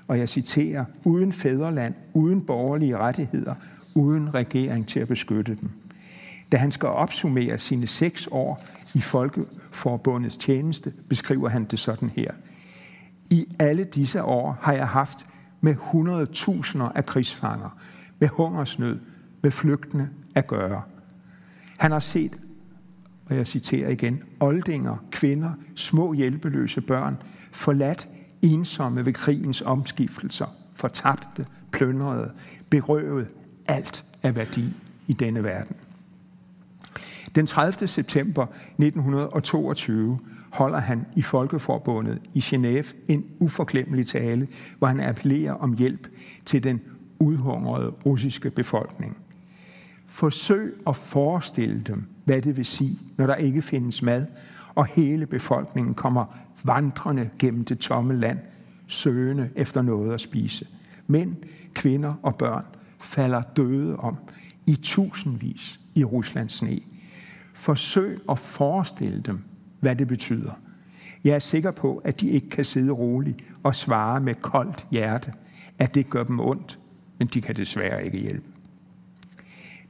[0.09, 3.55] Og jeg citerer, uden fædreland, uden borgerlige rettigheder,
[3.94, 5.70] uden regering til at beskytte dem.
[6.53, 8.62] Da han skal opsummere sine seks år
[8.94, 12.31] i Folkeforbundets tjeneste, beskriver han det sådan her.
[13.31, 15.27] I alle disse år har jeg haft
[15.61, 17.79] med 100.000 af krigsfanger,
[18.19, 18.99] med hungersnød,
[19.43, 20.83] med flygtende at gøre.
[21.79, 22.39] Han har set,
[23.27, 27.17] og jeg citerer igen, oldinger, kvinder, små hjælpeløse børn,
[27.53, 28.09] forladt
[28.43, 32.33] ensomme ved krigens omskiftelser, fortabte, plyndrede,
[32.71, 33.35] berøvet
[33.69, 34.65] alt af værdi
[35.07, 35.77] i denne verden.
[37.35, 37.87] Den 30.
[37.87, 38.47] september
[38.79, 40.19] 1922
[40.51, 44.49] holder han i Folkeforbundet i Genève en uforglemmelig tale,
[44.79, 46.09] hvor han appellerer om hjælp
[46.45, 46.81] til den
[47.21, 49.17] udhungrede russiske befolkning.
[50.07, 54.27] Forsøg at forestille dem, hvad det vil sige, når der ikke findes mad,
[54.75, 56.25] og hele befolkningen kommer
[56.65, 58.39] vandrende gennem det tomme land,
[58.87, 60.67] søgende efter noget at spise.
[61.07, 61.37] Mænd,
[61.75, 62.65] kvinder og børn
[63.01, 64.17] falder døde om
[64.67, 66.81] i tusindvis i Ruslands sne.
[67.55, 69.41] Forsøg at forestille dem,
[69.81, 70.53] hvad det betyder.
[71.25, 75.33] Jeg er sikker på, at de ikke kan sidde roligt og svare med koldt hjerte,
[75.79, 76.79] at det gør dem ondt,
[77.19, 78.47] men de kan desværre ikke hjælpe.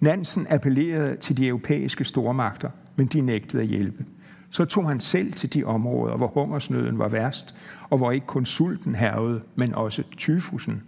[0.00, 4.04] Nansen appellerede til de europæiske stormagter, men de nægtede at hjælpe.
[4.50, 7.54] Så tog han selv til de områder, hvor hungersnøden var værst,
[7.90, 10.82] og hvor ikke kun sulten hervede, men også tyfusen.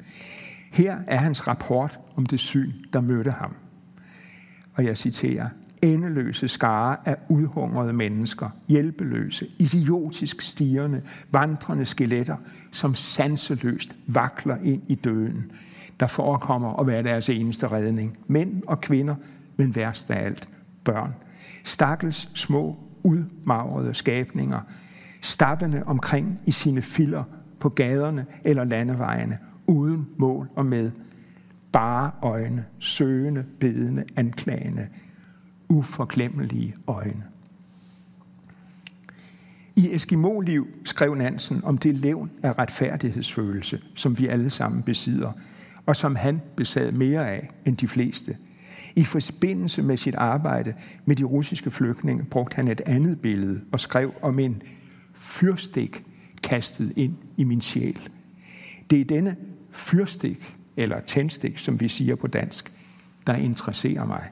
[0.72, 3.54] Her er hans rapport om det syn, der mødte ham.
[4.74, 5.48] Og jeg citerer,
[5.82, 12.36] endeløse skare af udhungrede mennesker, hjælpeløse, idiotisk stigende, vandrende skeletter,
[12.72, 15.52] som sanseløst vakler ind i døden,
[16.00, 18.18] der forekommer at være deres eneste redning.
[18.26, 19.14] Mænd og kvinder,
[19.56, 20.48] men værst af alt
[20.84, 21.14] børn.
[21.64, 24.60] Stakkels små, udmagrede skabninger,
[25.20, 27.24] stappende omkring i sine filler
[27.60, 30.90] på gaderne eller landevejene, uden mål og med.
[31.72, 34.86] Bare øjne, søgende, bedende, anklagende,
[35.68, 37.24] uforklemmelige øjne.
[39.76, 45.32] I Eskimo-liv skrev Nansen om det levn af retfærdighedsfølelse, som vi alle sammen besidder,
[45.88, 48.36] og som han besad mere af end de fleste.
[48.96, 50.74] I forbindelse med sit arbejde
[51.04, 54.62] med de russiske flygtninge brugte han et andet billede og skrev om en
[55.14, 56.04] fyrstik
[56.42, 58.00] kastet ind i min sjæl.
[58.90, 59.36] Det er denne
[59.70, 62.72] fyrstik, eller tændstik, som vi siger på dansk,
[63.26, 64.28] der interesserer mig.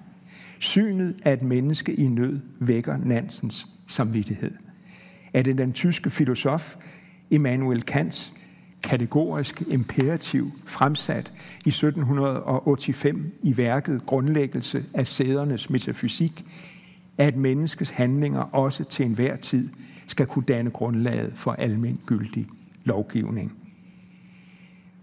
[0.59, 4.55] Synet af et menneske i nød vækker Nansens samvittighed.
[5.33, 6.77] Er det den tyske filosof
[7.31, 8.33] Immanuel Kants
[8.87, 11.33] kategorisk imperativ fremsat
[11.65, 16.45] i 1785 i værket Grundlæggelse af sædernes metafysik,
[17.19, 19.69] at menneskets handlinger også til enhver tid
[20.07, 22.47] skal kunne danne grundlaget for almengyldig
[22.85, 23.53] lovgivning.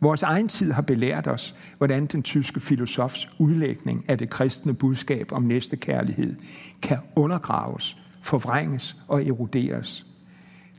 [0.01, 5.31] Vores egen tid har belært os, hvordan den tyske filosofs udlægning af det kristne budskab
[5.31, 6.35] om næstekærlighed
[6.81, 10.05] kan undergraves, forvrænges og eroderes.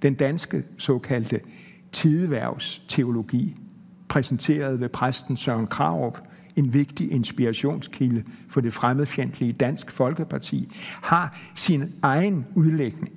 [0.03, 1.41] Den danske såkaldte
[1.95, 3.57] tideværvsteologi,
[4.09, 6.19] præsenteret ved præsten Søren Krarup,
[6.57, 10.69] en vigtig inspirationskilde for det fremmedfjendtlige Dansk Folkeparti,
[11.03, 13.13] har sin egen udlægning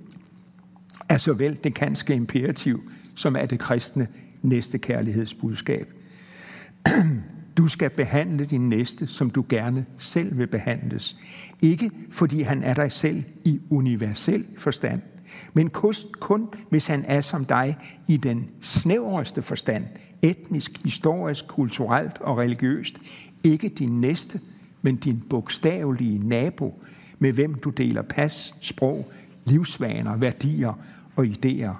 [1.10, 4.08] af såvel det kanske imperativ som af det kristne
[4.42, 5.94] næstekærlighedsbudskab.
[7.58, 11.18] Du skal behandle din næste, som du gerne selv vil behandles.
[11.62, 15.02] Ikke fordi han er dig selv i universel forstand,
[15.54, 15.70] men
[16.20, 19.86] kun hvis han er som dig i den snævreste forstand,
[20.22, 23.00] etnisk, historisk, kulturelt og religiøst,
[23.44, 24.40] ikke din næste,
[24.82, 26.84] men din bogstavelige nabo,
[27.20, 29.12] med hvem du deler pas, sprog,
[29.46, 30.74] livsvaner, værdier
[31.16, 31.74] og idéer.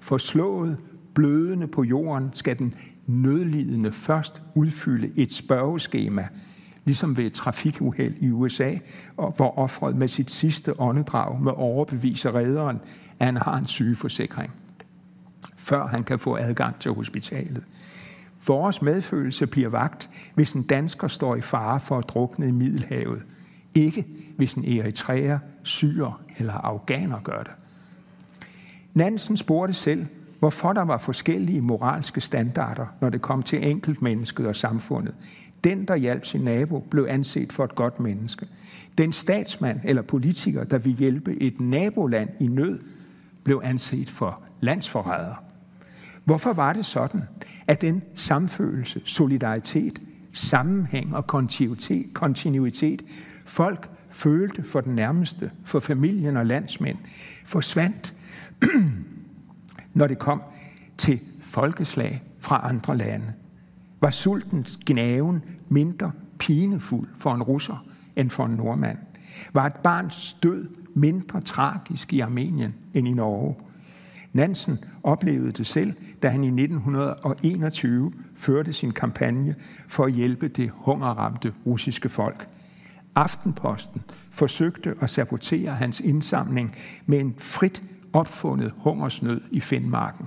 [0.00, 0.76] Forslået,
[1.14, 2.74] blødende på jorden, skal den
[3.06, 6.28] nødlidende først udfylde et spørgeskema,
[6.84, 8.74] ligesom ved et trafikuheld i USA,
[9.14, 12.80] hvor offret med sit sidste åndedrag med overbeviser redderen,
[13.18, 14.52] at han har en sygeforsikring,
[15.56, 17.64] før han kan få adgang til hospitalet.
[18.46, 23.22] Vores medfølelse bliver vagt, hvis en dansker står i fare for at drukne i Middelhavet.
[23.74, 24.06] Ikke
[24.36, 27.52] hvis en eritreer, syrer eller afghaner gør det.
[28.94, 30.06] Nansen spurgte selv,
[30.38, 35.14] hvorfor der var forskellige moralske standarder, når det kom til enkeltmennesket og samfundet.
[35.64, 38.46] Den, der hjalp sin nabo, blev anset for et godt menneske.
[38.98, 42.80] Den statsmand eller politiker, der ville hjælpe et naboland i nød,
[43.44, 45.44] blev anset for landsforræder.
[46.24, 47.22] Hvorfor var det sådan,
[47.66, 50.02] at den samfølelse, solidaritet,
[50.32, 53.02] sammenhæng og kontinuitet, kontinuitet
[53.44, 56.98] folk følte for den nærmeste, for familien og landsmænd,
[57.44, 58.14] forsvandt,
[59.94, 60.42] når det kom
[60.96, 63.32] til folkeslag fra andre lande?
[64.00, 67.84] Var sultens gnaven mindre pinefuld for en russer
[68.16, 68.98] end for en nordmand?
[69.52, 73.54] Var et barns død mindre tragisk i Armenien end i Norge?
[74.32, 75.92] Nansen oplevede det selv,
[76.22, 79.54] da han i 1921 førte sin kampagne
[79.88, 82.48] for at hjælpe det hungerramte russiske folk.
[83.14, 86.74] Aftenposten forsøgte at sabotere hans indsamling
[87.06, 87.82] med en frit
[88.12, 90.26] opfundet hungersnød i Finnmarken.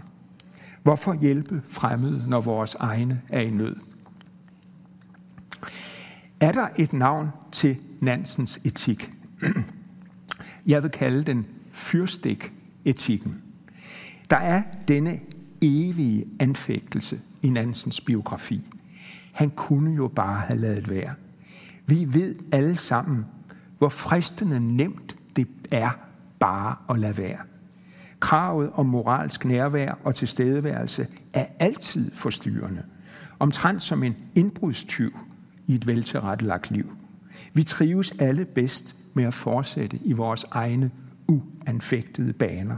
[0.83, 3.75] Hvorfor hjælpe fremmede, når vores egne er i nød?
[6.39, 9.11] Er der et navn til Nansens etik?
[10.65, 13.41] Jeg vil kalde den fyrstik-etikken.
[14.29, 15.19] Der er denne
[15.61, 18.67] evige anfægtelse i Nansens biografi.
[19.31, 21.13] Han kunne jo bare have lavet være.
[21.85, 23.25] Vi ved alle sammen,
[23.77, 25.89] hvor fristende nemt det er
[26.39, 27.39] bare at lade være.
[28.23, 32.83] Kravet om moralsk nærvær og tilstedeværelse er altid forstyrrende.
[33.39, 35.19] Omtrent som en indbrudstyv
[35.67, 36.93] i et veltilrettelagt liv.
[37.53, 40.91] Vi trives alle bedst med at fortsætte i vores egne
[41.27, 42.77] uanfægtede baner.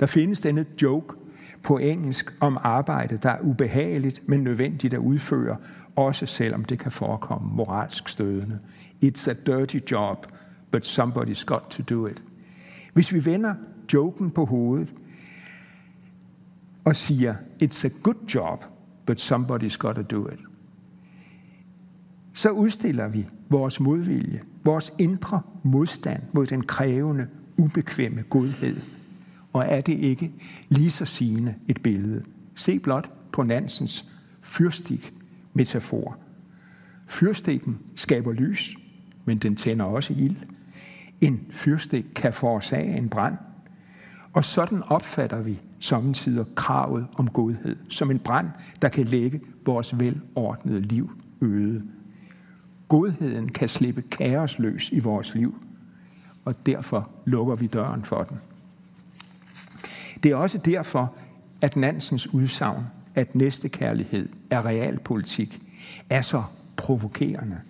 [0.00, 1.14] Der findes denne joke
[1.62, 5.56] på engelsk om arbejde, der er ubehageligt, men nødvendigt at udføre,
[5.96, 8.58] også selvom det kan forekomme moralsk stødende.
[9.04, 10.26] It's a dirty job,
[10.70, 12.22] but somebody's got to do it.
[12.92, 13.54] Hvis vi vender
[13.94, 14.92] joken på hovedet
[16.84, 18.64] og siger, it's a good job,
[19.06, 20.38] but somebody's got to do it,
[22.32, 27.26] så udstiller vi vores modvilje, vores indre modstand mod den krævende,
[27.56, 28.80] ubekvemme godhed.
[29.52, 30.32] Og er det ikke
[30.68, 32.22] lige så sigende et billede?
[32.54, 34.10] Se blot på Nansens
[34.40, 36.16] fyrstik-metafor.
[37.06, 38.76] Fyrstikken skaber lys,
[39.24, 40.36] men den tænder også ild.
[41.20, 43.36] En fyrstik kan forårsage en brand,
[44.32, 48.48] og sådan opfatter vi samtidig kravet om godhed, som en brand,
[48.82, 51.10] der kan lægge vores velordnede liv
[51.40, 51.82] øde.
[52.88, 55.62] Godheden kan slippe kaos løs i vores liv,
[56.44, 58.38] og derfor lukker vi døren for den.
[60.22, 61.14] Det er også derfor,
[61.60, 65.60] at Nansens udsagn, at næstekærlighed er realpolitik,
[66.10, 66.42] er så
[66.76, 67.60] provokerende.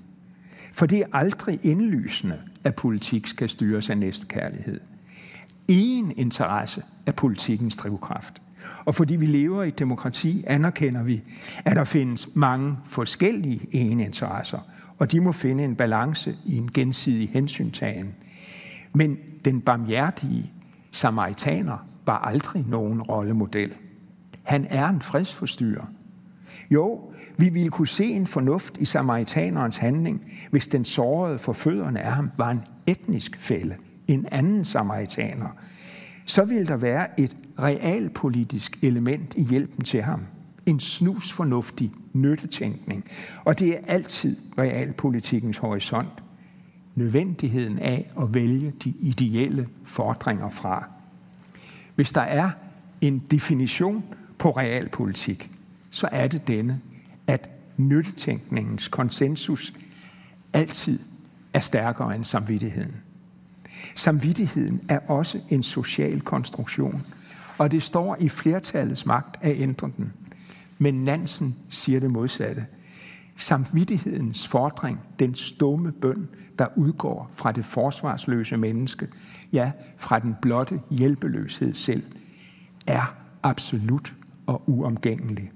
[0.73, 4.81] For det er aldrig indlysende, at politik skal styres af næstekærlighed
[5.69, 8.43] en interesse af politikens drivkraft.
[8.85, 11.23] Og fordi vi lever i et demokrati, anerkender vi,
[11.65, 14.59] at der findes mange forskellige egeninteresser,
[14.99, 18.15] og de må finde en balance i en gensidig hensyntagen.
[18.95, 20.53] Men den barmhjertige
[20.91, 23.73] samaritaner var aldrig nogen rollemodel.
[24.43, 25.87] Han er en fredsforstyrrer.
[26.71, 32.01] Jo, vi ville kunne se en fornuft i samaritanerens handling, hvis den sårede for fødderne
[32.01, 33.77] af ham var en etnisk fælde,
[34.13, 35.49] en anden samaritaner.
[36.25, 40.21] Så ville der være et realpolitisk element i hjælpen til ham.
[40.67, 43.05] En snusfornuftig nyttetænkning.
[43.45, 46.23] Og det er altid realpolitikens horisont.
[46.95, 50.89] Nødvendigheden af at vælge de ideelle fordringer fra.
[51.95, 52.51] Hvis der er
[53.01, 54.05] en definition
[54.39, 55.51] på realpolitik,
[55.91, 56.81] så er det denne
[57.27, 59.73] at nyttetænkningens konsensus
[60.53, 60.99] altid
[61.55, 62.97] er stærkere end samvittigheden.
[63.95, 67.03] Samvittigheden er også en social konstruktion,
[67.59, 70.13] og det står i flertallets magt at ændre den.
[70.79, 72.67] Men Nansen siger det modsatte.
[73.37, 76.29] Samvittighedens fordring, den stumme bøn,
[76.59, 79.09] der udgår fra det forsvarsløse menneske,
[79.53, 82.03] ja, fra den blotte hjælpeløshed selv,
[82.87, 84.15] er absolut
[84.47, 85.53] og uomgængelig.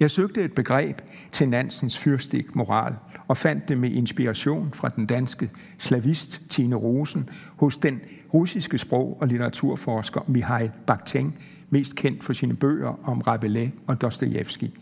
[0.00, 1.00] Jeg søgte et begreb
[1.32, 2.94] til Nansens fyrstik moral
[3.28, 8.00] og fandt det med inspiration fra den danske slavist Tine Rosen hos den
[8.34, 11.34] russiske sprog- og litteraturforsker Mihail Bakhtin,
[11.70, 14.74] mest kendt for sine bøger om Rabelais og Dostojevski.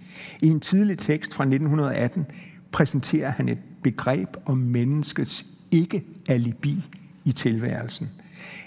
[0.42, 2.26] I en tidlig tekst fra 1918
[2.72, 6.84] præsenterer han et begreb om menneskets ikke-alibi
[7.24, 8.08] i tilværelsen.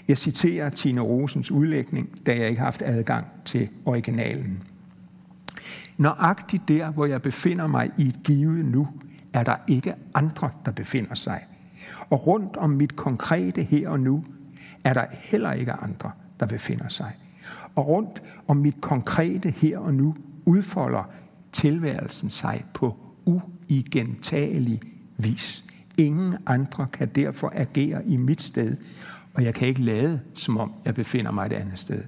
[0.08, 4.62] Jeg citerer Tine Rosens udlægning, da jeg ikke har haft adgang til originalen.
[5.96, 8.88] Nøjagtigt der, hvor jeg befinder mig i et givet nu,
[9.32, 11.46] er der ikke andre, der befinder sig.
[12.10, 14.24] Og rundt om mit konkrete her og nu,
[14.84, 16.10] er der heller ikke andre,
[16.40, 17.16] der befinder sig.
[17.74, 21.10] Og rundt om mit konkrete her og nu, udfolder
[21.52, 24.80] tilværelsen sig på uigentagelig
[25.16, 25.64] vis.
[25.96, 28.76] Ingen andre kan derfor agere i mit sted,
[29.34, 32.02] og jeg kan ikke lade, som om jeg befinder mig et andet sted.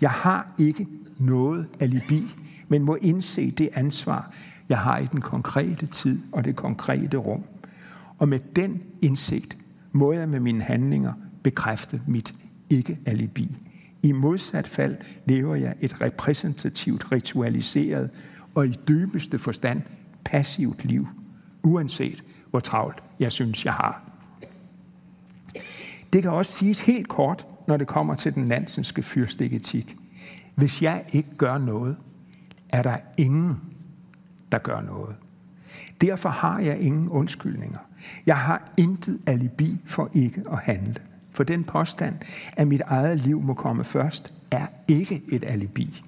[0.00, 0.86] Jeg har ikke
[1.18, 2.34] noget alibi
[2.68, 4.34] men må indse det ansvar,
[4.68, 7.44] jeg har i den konkrete tid og det konkrete rum.
[8.18, 9.56] Og med den indsigt
[9.92, 11.12] må jeg med mine handlinger
[11.42, 12.34] bekræfte mit
[12.70, 13.56] ikke-alibi.
[14.02, 14.96] I modsat fald
[15.26, 18.10] lever jeg et repræsentativt, ritualiseret
[18.54, 19.82] og i dybeste forstand
[20.24, 21.08] passivt liv,
[21.62, 24.10] uanset hvor travlt jeg synes, jeg har.
[26.12, 29.96] Det kan også siges helt kort, når det kommer til den nansenske fyrstikketik.
[30.54, 31.96] Hvis jeg ikke gør noget,
[32.72, 33.56] er der ingen,
[34.52, 35.16] der gør noget.
[36.00, 37.78] Derfor har jeg ingen undskyldninger.
[38.26, 40.94] Jeg har intet alibi for ikke at handle.
[41.30, 42.14] For den påstand,
[42.56, 46.02] at mit eget liv må komme først, er ikke et alibi.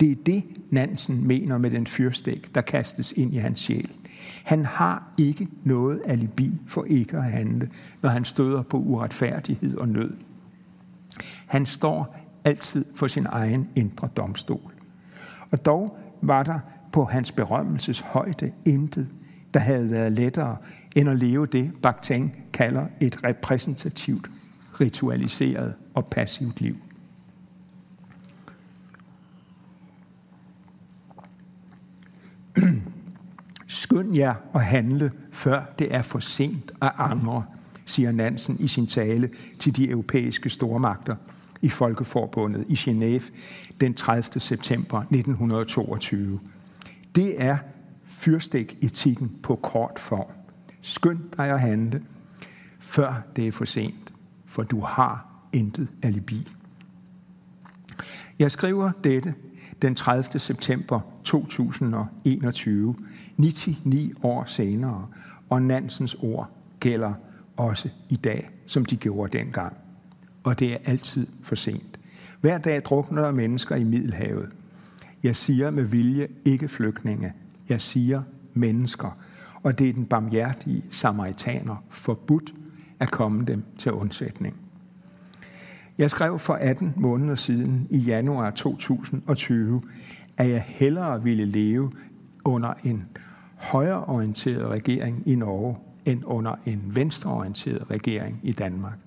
[0.00, 3.90] Det er det, Nansen mener med den fyrstik, der kastes ind i hans sjæl.
[4.44, 7.70] Han har ikke noget alibi for ikke at handle,
[8.02, 10.16] når han støder på uretfærdighed og nød.
[11.46, 14.72] Han står altid for sin egen indre domstol.
[15.50, 16.58] Og dog var der
[16.96, 19.08] på hans berømmelses højde intet,
[19.54, 20.56] der havde været lettere
[20.96, 24.30] end at leve det, Bakhtin kalder et repræsentativt,
[24.80, 26.76] ritualiseret og passivt liv.
[33.66, 37.44] Skynd jer at handle, før det er for sent at angre,
[37.84, 41.16] siger Nansen i sin tale til de europæiske stormagter–
[41.62, 43.30] i Folkeforbundet i Genève
[43.80, 44.40] den 30.
[44.40, 46.40] september 1922.
[47.16, 47.58] Det er
[48.04, 50.30] fyrstik-etikken på kort form.
[50.80, 52.02] Skynd dig at handle,
[52.78, 54.12] før det er for sent,
[54.46, 56.48] for du har intet alibi.
[58.38, 59.34] Jeg skriver dette
[59.82, 60.38] den 30.
[60.38, 62.96] september 2021,
[63.36, 65.08] 99 år senere,
[65.50, 66.50] og Nansens ord
[66.80, 67.14] gælder
[67.56, 69.76] også i dag, som de gjorde dengang
[70.46, 72.00] og det er altid for sent.
[72.40, 74.48] Hver dag drukner der mennesker i Middelhavet.
[75.26, 77.32] Jeg siger med vilje ikke flygtninge.
[77.68, 78.22] Jeg siger
[78.54, 79.18] mennesker.
[79.62, 82.54] Og det er den barmhjertige samaritaner forbudt
[83.00, 84.56] at komme dem til undsætning.
[85.98, 89.82] Jeg skrev for 18 måneder siden i januar 2020,
[90.36, 91.92] at jeg hellere ville leve
[92.44, 93.04] under en
[93.54, 98.98] højreorienteret regering i Norge, end under en venstreorienteret regering i Danmark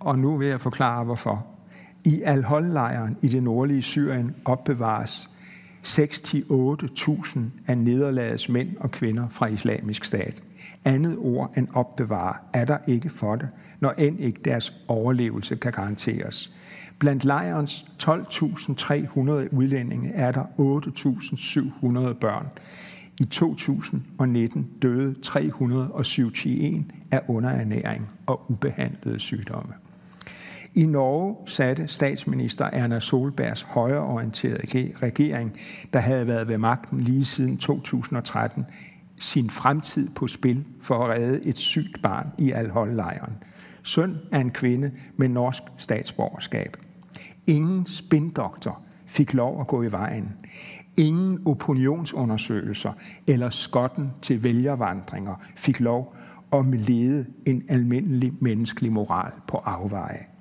[0.00, 1.46] og nu vil jeg forklare hvorfor.
[2.08, 5.30] I Al-Hol-lejren i det nordlige Syrien opbevares
[5.86, 10.42] 6-8.000 af nederlagets mænd og kvinder fra islamisk stat.
[10.84, 13.48] Andet ord end opbevare er der ikke for det,
[13.80, 16.56] når end ikke deres overlevelse kan garanteres.
[16.98, 22.46] Blandt lejrens 12.300 udlændinge er der 8.700 børn.
[23.20, 29.72] I 2019 døde 371 af underernæring og ubehandlede sygdomme.
[30.78, 35.52] I Norge satte statsminister Erna Solbergs højreorienterede regering,
[35.92, 38.66] der havde været ved magten lige siden 2013,
[39.18, 43.32] sin fremtid på spil for at redde et sygt barn i Al-Hol-lejren.
[43.82, 46.76] Søn af en kvinde med norsk statsborgerskab.
[47.46, 50.28] Ingen spindoktor fik lov at gå i vejen.
[50.96, 52.92] Ingen opinionsundersøgelser
[53.26, 56.14] eller skotten til vælgervandringer fik lov
[56.52, 60.37] at lede en almindelig menneskelig moral på afveje.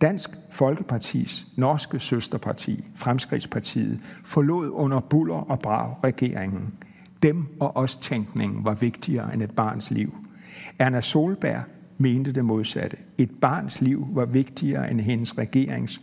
[0.00, 6.74] Dansk Folkepartis norske søsterparti, Fremskridspartiet, forlod under buller og brav regeringen.
[7.22, 10.14] Dem og os tænkningen var vigtigere end et barns liv.
[10.78, 11.62] Erna Solberg
[11.98, 12.96] mente det modsatte.
[13.18, 16.00] Et barns liv var vigtigere end hendes regerings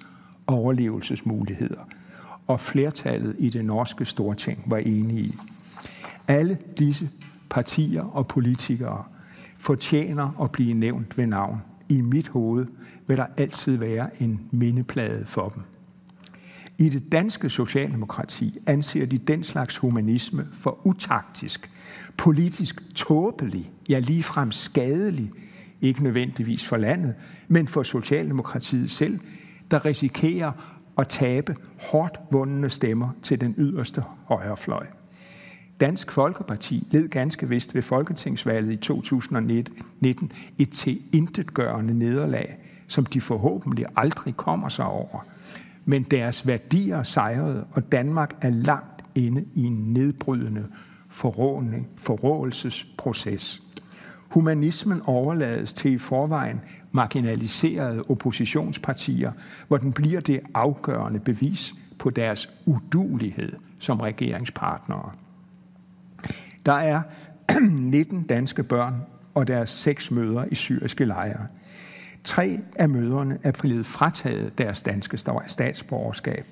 [0.48, 1.88] overlevelsesmuligheder.
[2.48, 5.36] Og flertallet i det norske storting var enige i.
[6.28, 7.10] Alle disse
[7.50, 9.04] partier og politikere
[9.58, 11.62] fortjener at blive nævnt ved navn.
[11.89, 12.66] I mit hoved
[13.08, 15.64] vil der altid være en mindeplade for dem.
[16.78, 21.72] I det danske socialdemokrati anser de den slags humanisme for utaktisk,
[22.18, 25.32] politisk tåbelig, ja ligefrem skadelig,
[25.82, 27.16] ikke nødvendigvis for landet,
[27.47, 29.20] men for Socialdemokratiet selv,
[29.72, 30.51] der risikerer
[30.97, 34.86] at tabe hårdt vundne stemmer til den yderste højrefløj.
[35.80, 43.85] Dansk Folkeparti led ganske vist ved folketingsvalget i 2019 et tilintetgørende nederlag, som de forhåbentlig
[43.95, 45.25] aldrig kommer sig over.
[45.85, 50.65] Men deres værdier sejrede, og Danmark er langt inde i en nedbrydende
[51.97, 53.61] forrådelsesproces.
[54.29, 56.61] Humanismen overlades til i forvejen
[56.91, 59.31] marginaliserede oppositionspartier,
[59.67, 65.11] hvor den bliver det afgørende bevis på deres udulighed som regeringspartnere.
[66.65, 67.01] Der er
[67.69, 69.01] 19 danske børn
[69.33, 71.47] og deres seks mødre i syriske lejre.
[72.28, 76.45] Tre af møderne er blevet frataget deres danske statsborgerskab,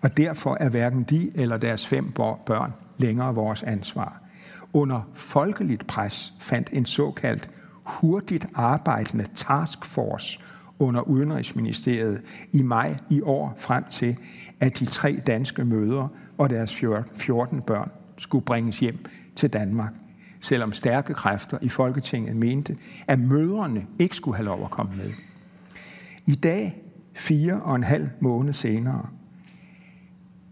[0.00, 2.12] og derfor er hverken de eller deres fem
[2.46, 4.22] børn længere vores ansvar.
[4.72, 7.50] Under folkeligt pres fandt en såkaldt
[7.84, 10.40] hurtigt arbejdende taskforce
[10.78, 12.22] under Udenrigsministeriet
[12.52, 14.16] i maj i år frem til,
[14.60, 16.08] at de tre danske mødre
[16.38, 16.74] og deres
[17.14, 19.04] 14 børn skulle bringes hjem
[19.36, 19.92] til Danmark,
[20.40, 22.76] selvom stærke kræfter i Folketinget mente,
[23.06, 25.12] at mødrene ikke skulle have lov at komme med.
[26.26, 26.82] I dag,
[27.14, 29.06] fire og en halv måned senere,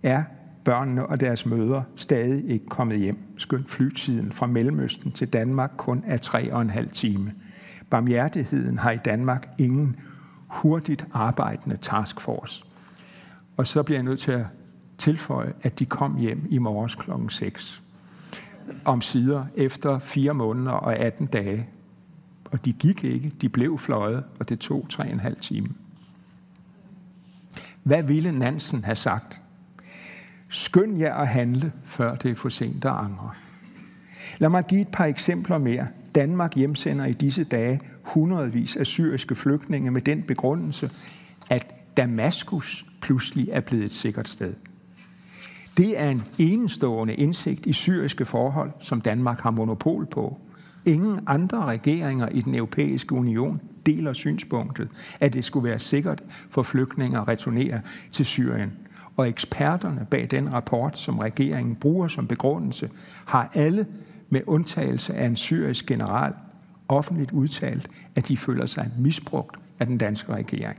[0.02, 0.22] er
[0.64, 6.04] børnene og deres mødre stadig ikke kommet hjem, skønt flytiden fra Mellemøsten til Danmark kun
[6.06, 7.32] er tre og en halv time.
[7.90, 9.96] Barmhjertigheden har i Danmark ingen
[10.46, 12.64] hurtigt arbejdende taskforce.
[13.56, 14.46] Og så bliver jeg nødt til at
[14.98, 17.82] tilføje, at de kom hjem i morges klokken 6
[18.84, 21.68] om sider efter fire måneder og 18 dage.
[22.50, 25.68] Og de gik ikke, de blev fløjet, og det tog tre og en halv time.
[27.82, 29.40] Hvad ville Nansen have sagt?
[30.48, 33.30] Skynd jer at handle, før det er for sent at angre.
[34.38, 35.86] Lad mig give et par eksempler mere.
[36.14, 40.90] Danmark hjemsender i disse dage hundredvis af syriske flygtninge med den begrundelse,
[41.50, 44.54] at Damaskus pludselig er blevet et sikkert sted.
[45.78, 50.40] Det er en enestående indsigt i syriske forhold, som Danmark har monopol på.
[50.84, 54.88] Ingen andre regeringer i den europæiske union deler synspunktet,
[55.20, 58.72] at det skulle være sikkert for flygtninge at returnere til Syrien.
[59.16, 62.90] Og eksperterne bag den rapport, som regeringen bruger som begrundelse,
[63.26, 63.86] har alle
[64.30, 66.32] med undtagelse af en syrisk general
[66.88, 70.78] offentligt udtalt, at de føler sig misbrugt af den danske regering.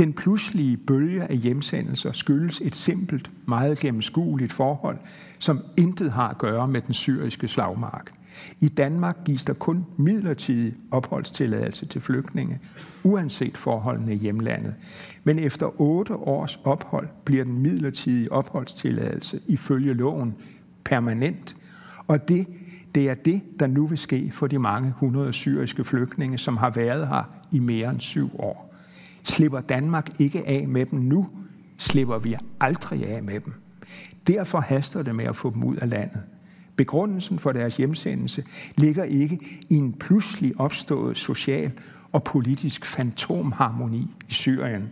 [0.00, 4.98] Den pludselige bølge af hjemsendelser skyldes et simpelt, meget gennemskueligt forhold,
[5.38, 8.12] som intet har at gøre med den syriske slagmark.
[8.60, 12.58] I Danmark gives der kun midlertidig opholdstilladelse til flygtninge,
[13.02, 14.74] uanset forholdene i hjemlandet.
[15.24, 20.34] Men efter otte års ophold bliver den midlertidige opholdstilladelse ifølge loven
[20.84, 21.56] permanent.
[22.06, 22.46] Og det,
[22.94, 26.70] det er det, der nu vil ske for de mange hundrede syriske flygtninge, som har
[26.70, 27.22] været her
[27.52, 28.69] i mere end syv år.
[29.22, 31.28] Slipper Danmark ikke af med dem nu,
[31.78, 33.52] slipper vi aldrig af med dem.
[34.26, 36.20] Derfor haster det med at få dem ud af landet.
[36.76, 38.44] Begrundelsen for deres hjemsendelse
[38.76, 41.72] ligger ikke i en pludselig opstået social
[42.12, 44.90] og politisk fantomharmoni i Syrien,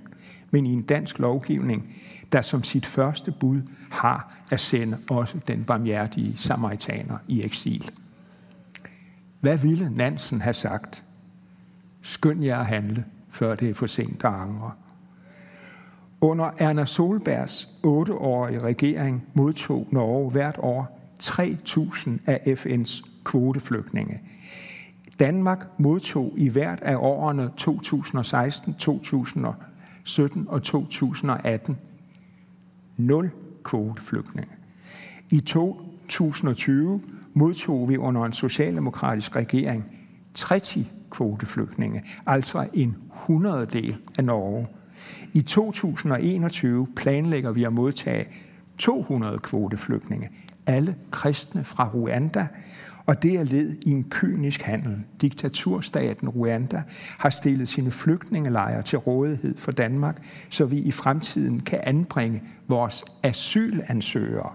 [0.51, 1.95] men i en dansk lovgivning,
[2.33, 7.91] der som sit første bud har at sende også den barmhjertige samaritaner i eksil.
[9.41, 11.05] Hvad ville Nansen have sagt?
[12.03, 14.73] Skynd jer at handle, før det er for sent at angre.
[16.21, 24.21] Under Erna Solbergs otteårige regering modtog Norge hvert år 3.000 af FN's kvoteflygtninge.
[25.21, 31.79] Danmark modtog i hvert af årene 2016, 2017 og 2018
[32.97, 33.31] nul
[33.63, 34.53] kvoteflygtninge.
[35.31, 37.03] I 2020
[37.35, 39.85] modtog vi under en socialdemokratisk regering
[40.35, 44.67] 30 kvoteflygtninge, altså en hundrededel af Norge.
[45.35, 48.29] I 2021 planlægger vi at modtage
[48.79, 50.31] 200 kvoteflygtninge,
[50.67, 52.47] alle kristne fra Rwanda,
[53.07, 54.97] og det er led i en kynisk handel.
[55.21, 56.83] Diktaturstaten Rwanda
[57.19, 63.05] har stillet sine flygtningelejre til rådighed for Danmark, så vi i fremtiden kan anbringe vores
[63.23, 64.51] asylansøgere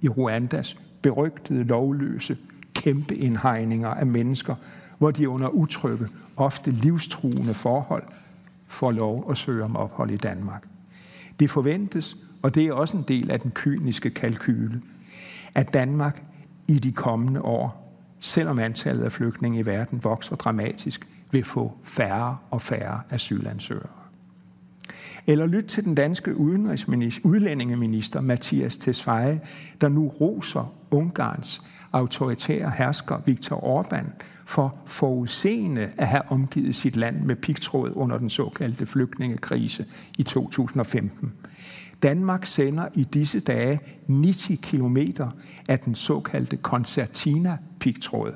[0.00, 2.36] i Rwandas berygtede lovløse
[2.74, 4.54] kæmpe indhegninger af mennesker,
[4.98, 8.04] hvor de under utrygge, ofte livstruende forhold
[8.66, 10.64] får lov at søge om ophold i Danmark.
[11.40, 14.82] Det forventes, og det er også en del af den kyniske kalkyle,
[15.54, 16.22] at Danmark
[16.68, 22.36] i de kommende år, selvom antallet af flygtninge i verden vokser dramatisk, vil få færre
[22.50, 23.88] og færre asylansøgere.
[25.26, 29.40] Eller lyt til den danske udenrigsminister, udlændingeminister Mathias Tesfaye,
[29.80, 34.06] der nu roser Ungarns autoritære hersker Viktor Orbán
[34.46, 39.84] for forudseende at have omgivet sit land med pigtråd under den såkaldte flygtningekrise
[40.18, 41.32] i 2015.
[42.02, 44.96] Danmark sender i disse dage 90 km
[45.68, 48.32] af den såkaldte concertina-pigtråd,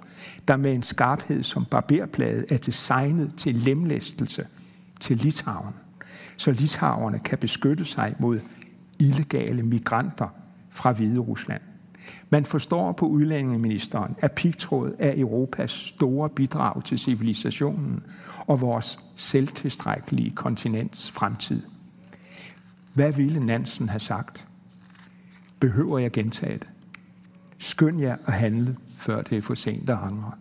[0.49, 4.47] der med en skarphed som barberplade er designet til lemlæstelse
[5.01, 5.75] til Litauen,
[6.37, 8.41] så litauerne kan beskytte sig mod
[8.99, 10.29] illegale migranter
[10.71, 11.61] fra Hvide Rusland.
[12.31, 18.03] Man forstår på udlændingeministeren, at pigtråd er Europas store bidrag til civilisationen
[18.47, 21.63] og vores selvtilstrækkelige kontinents fremtid.
[22.95, 24.47] Hvad ville Nansen have sagt?
[25.61, 26.69] Behøver jeg gentage det?
[27.59, 30.33] Skynd jer at handle, før det er for sent at angre.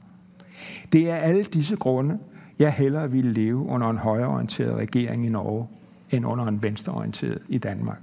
[0.91, 2.20] Det er alle disse grunde,
[2.59, 5.68] jeg hellere ville leve under en højreorienteret regering i Norge,
[6.11, 7.99] end under en venstreorienteret i Danmark.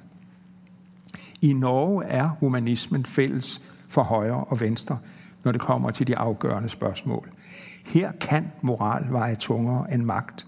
[1.45, 4.99] I Norge er humanismen fælles for højre og venstre,
[5.45, 7.31] når det kommer til de afgørende spørgsmål.
[7.87, 10.47] Her kan moral veje tungere end magt,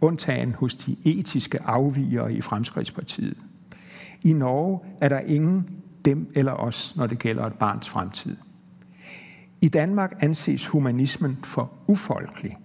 [0.00, 3.36] undtagen hos de etiske afvigere i Fremskridspartiet.
[4.24, 5.68] I Norge er der ingen
[6.04, 8.36] dem eller os, når det gælder et barns fremtid.
[9.60, 12.56] I Danmark anses humanismen for ufolkelig.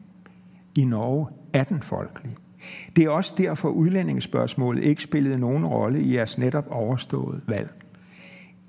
[0.75, 2.35] I Norge er den folkelig.
[2.95, 7.73] Det er også derfor, udlændingsspørgsmålet ikke spillede nogen rolle i jeres netop overståede valg.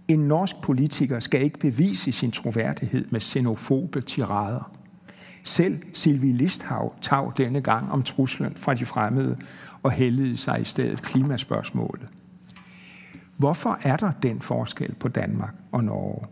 [0.08, 4.72] En norsk politiker skal ikke bevise sin troværdighed med xenofobe tirader.
[5.44, 9.36] Selv Sylvie Listhav tav denne gang om truslen fra de fremmede
[9.82, 12.08] og hældede sig i stedet klimaspørgsmålet.
[13.36, 16.26] Hvorfor er der den forskel på Danmark og Norge?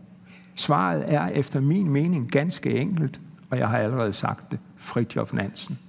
[0.55, 5.79] Svaret er efter min mening ganske enkelt, og jeg har allerede sagt det, Fritjof Nansen.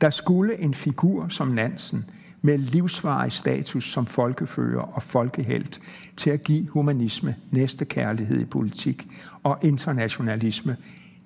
[0.00, 2.04] Der skulle en figur som Nansen
[2.42, 5.80] med livsvarig status som folkefører og folkehelt
[6.16, 9.06] til at give humanisme næstekærlighed i politik
[9.42, 10.76] og internationalisme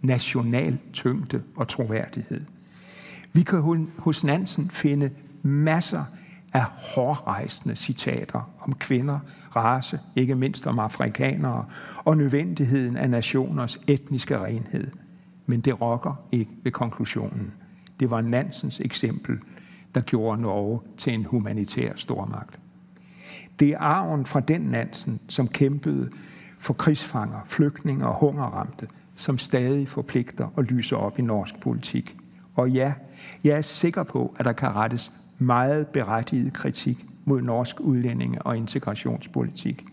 [0.02, 2.40] national tyngde og troværdighed.
[3.32, 5.10] Vi kan hos Nansen finde
[5.42, 6.04] masser
[6.52, 9.18] af hårdrejsende citater om kvinder,
[9.56, 11.64] race, ikke mindst om afrikanere,
[12.04, 14.90] og nødvendigheden af nationers etniske renhed.
[15.46, 17.52] Men det rokker ikke ved konklusionen.
[18.00, 19.38] Det var Nansens eksempel,
[19.94, 22.60] der gjorde Norge til en humanitær stormagt.
[23.58, 26.10] Det er arven fra den Nansen, som kæmpede
[26.58, 32.16] for krigsfanger, flygtninge og hungerramte, som stadig forpligter og lyser op i norsk politik.
[32.54, 32.92] Og ja,
[33.44, 38.56] jeg er sikker på, at der kan rettes meget berettiget kritik mod norsk udlændinge- og
[38.56, 39.84] integrationspolitik.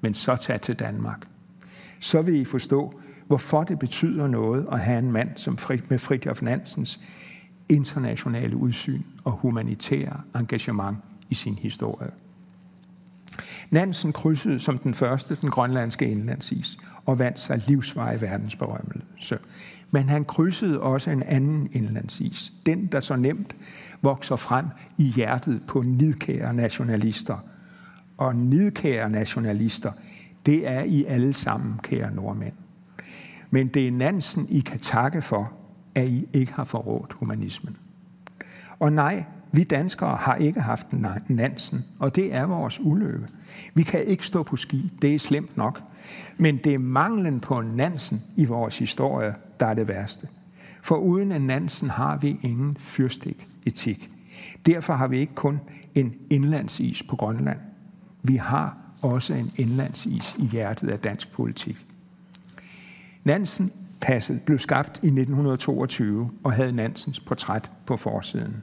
[0.00, 1.26] Men så tag til Danmark.
[2.00, 6.42] Så vil I forstå, hvorfor det betyder noget at have en mand som med Fridtjof
[6.42, 7.00] Nansens
[7.68, 10.98] internationale udsyn og humanitære engagement
[11.30, 12.10] i sin historie.
[13.70, 19.38] Nansen krydsede som den første den grønlandske indlandsis og vandt sig livsvarig verdensberømmelse.
[19.90, 23.56] Men han krydsede også en anden indlandsis, den der så nemt
[24.02, 24.66] vokser frem
[24.98, 27.38] i hjertet på nidkære nationalister.
[28.16, 29.92] Og nidkære nationalister,
[30.46, 32.52] det er I alle sammen, kære nordmænd.
[33.50, 35.52] Men det er Nansen, I kan takke for,
[35.94, 37.76] at I ikke har forrådt humanismen.
[38.78, 40.86] Og nej, vi danskere har ikke haft
[41.28, 43.26] Nansen, og det er vores ulykke.
[43.74, 45.82] Vi kan ikke stå på ski, det er slemt nok.
[46.36, 50.28] Men det er manglen på Nansen i vores historie, der er det værste.
[50.82, 54.10] For uden en Nansen har vi ingen fyrstik etik.
[54.66, 55.60] Derfor har vi ikke kun
[55.94, 57.58] en indlandsis på Grønland.
[58.22, 61.86] Vi har også en indlandsis i hjertet af dansk politik.
[63.24, 63.72] Nansen
[64.04, 68.56] passet blev skabt i 1922 og havde Nansens portræt på forsiden.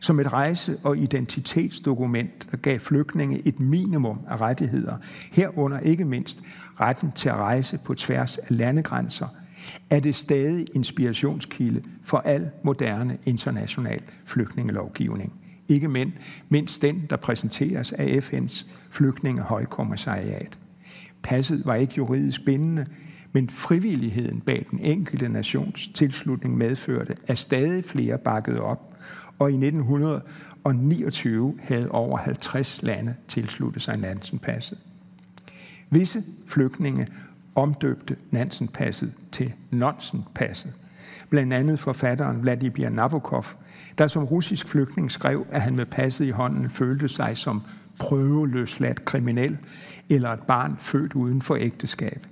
[0.00, 4.96] Som et rejse- og identitetsdokument, der gav flygtninge et minimum af rettigheder,
[5.32, 6.42] herunder ikke mindst
[6.80, 9.26] retten til at rejse på tværs af landegrænser,
[9.90, 15.32] er det stadig inspirationskilde for al moderne international flygtningelovgivning.
[15.68, 16.12] Ikke
[16.48, 20.58] mindst den, der præsenteres af FN's flygtningehøjkommissariat.
[21.22, 22.86] Passet var ikke juridisk bindende,
[23.36, 28.94] men frivilligheden bag den enkelte nations tilslutning medførte, at stadig flere bakkede op,
[29.38, 34.78] og i 1929 havde over 50 lande tilsluttet sig Nansenpasset.
[35.90, 37.08] Visse flygtninge
[37.54, 40.72] omdøbte Nansenpasset til Nonsenpasset.
[41.30, 43.44] Blandt andet forfatteren Vladimir Nabokov,
[43.98, 47.62] der som russisk flygtning skrev, at han med passet i hånden følte sig som
[47.98, 49.58] prøveløsladt kriminel
[50.08, 52.26] eller et barn født uden for ægteskab.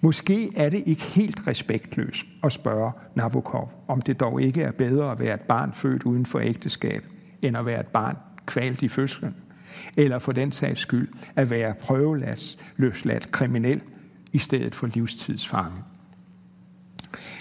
[0.00, 5.12] Måske er det ikke helt respektløst at spørge Nabokov, om det dog ikke er bedre
[5.12, 7.04] at være et barn født uden for ægteskab,
[7.42, 9.36] end at være et barn kvalt i fødslen,
[9.96, 13.82] eller for den sags skyld at være prøveløsladt kriminel
[14.32, 15.78] i stedet for livstidsfange.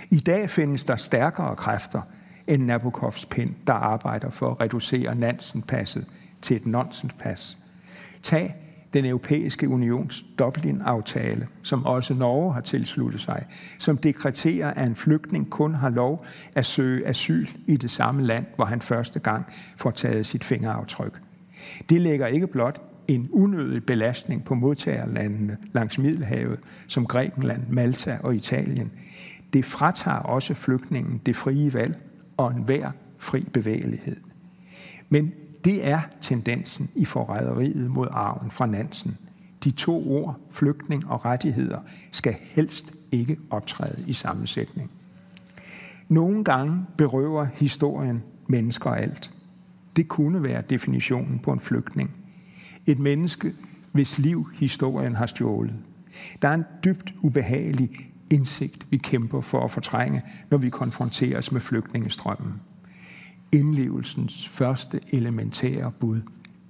[0.10, 2.01] I dag findes der stærkere kræfter
[2.47, 6.05] end Nabokovs pind, der arbejder for at reducere Nansen-passet
[6.41, 7.57] til et nonsenspas.
[8.24, 8.55] Tag
[8.93, 13.45] den europæiske unions Dublin-aftale, som også Norge har tilsluttet sig,
[13.77, 16.25] som dekreterer, at en flygtning kun har lov
[16.55, 19.45] at søge asyl i det samme land, hvor han første gang
[19.77, 21.21] får taget sit fingeraftryk.
[21.89, 28.35] Det lægger ikke blot en unødig belastning på modtagerlandene langs Middelhavet, som Grækenland, Malta og
[28.35, 28.91] Italien.
[29.53, 31.97] Det fratager også flygtningen det frie valg
[32.37, 34.17] og enhver fri bevægelighed.
[35.09, 35.33] Men
[35.64, 39.18] det er tendensen i forræderiet mod arven fra Nansen.
[39.64, 41.80] De to ord, flygtning og rettigheder,
[42.12, 44.91] skal helst ikke optræde i sammensætning.
[46.10, 49.32] Nogle gange berøver historien mennesker alt.
[49.95, 52.12] Det kunne være definitionen på en flygtning.
[52.86, 53.53] Et menneske,
[53.91, 55.76] hvis liv historien har stjålet.
[56.41, 57.89] Der er en dybt ubehagelig
[58.32, 62.53] indsigt, vi kæmper for at fortrænge, når vi konfronteres med flygtningestrømmen
[63.52, 66.22] indlevelsens første elementære bud.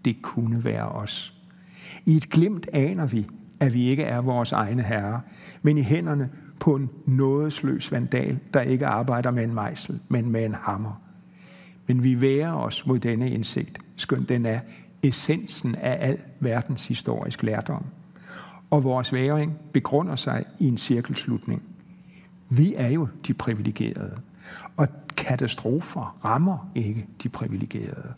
[0.05, 1.33] Det kunne være os.
[2.05, 3.27] I et glimt aner vi,
[3.59, 5.19] at vi ikke er vores egne herrer,
[5.61, 10.45] men i hænderne på en nådesløs vandal, der ikke arbejder med en mejsel, men med
[10.45, 11.01] en hammer.
[11.87, 14.59] Men vi værer os mod denne indsigt, skønt den er
[15.03, 17.85] essensen af al verdens historisk lærdom.
[18.69, 21.61] Og vores væring begrunder sig i en cirkelslutning.
[22.49, 24.15] Vi er jo de privilegerede.
[24.77, 24.87] Og
[25.19, 28.13] katastrofer rammer ikke de privilegerede.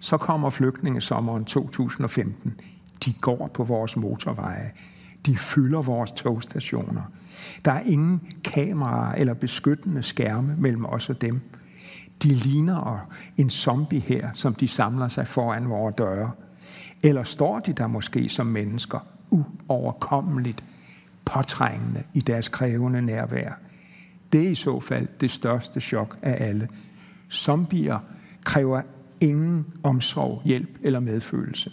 [0.00, 2.60] Så kommer flygtningesommeren 2015.
[3.04, 4.72] De går på vores motorveje.
[5.26, 7.02] De fylder vores togstationer.
[7.64, 11.40] Der er ingen kameraer eller beskyttende skærme mellem os og dem.
[12.22, 16.30] De ligner en zombie her, som de samler sig foran vores døre.
[17.02, 18.98] Eller står de der måske som mennesker,
[19.30, 20.64] uoverkommeligt
[21.24, 23.52] påtrængende i deres krævende nærvær–
[24.32, 26.68] det er i så fald det største chok af alle.
[27.30, 27.98] Zombier
[28.44, 28.82] kræver
[29.20, 31.70] ingen omsorg, hjælp eller medfølelse.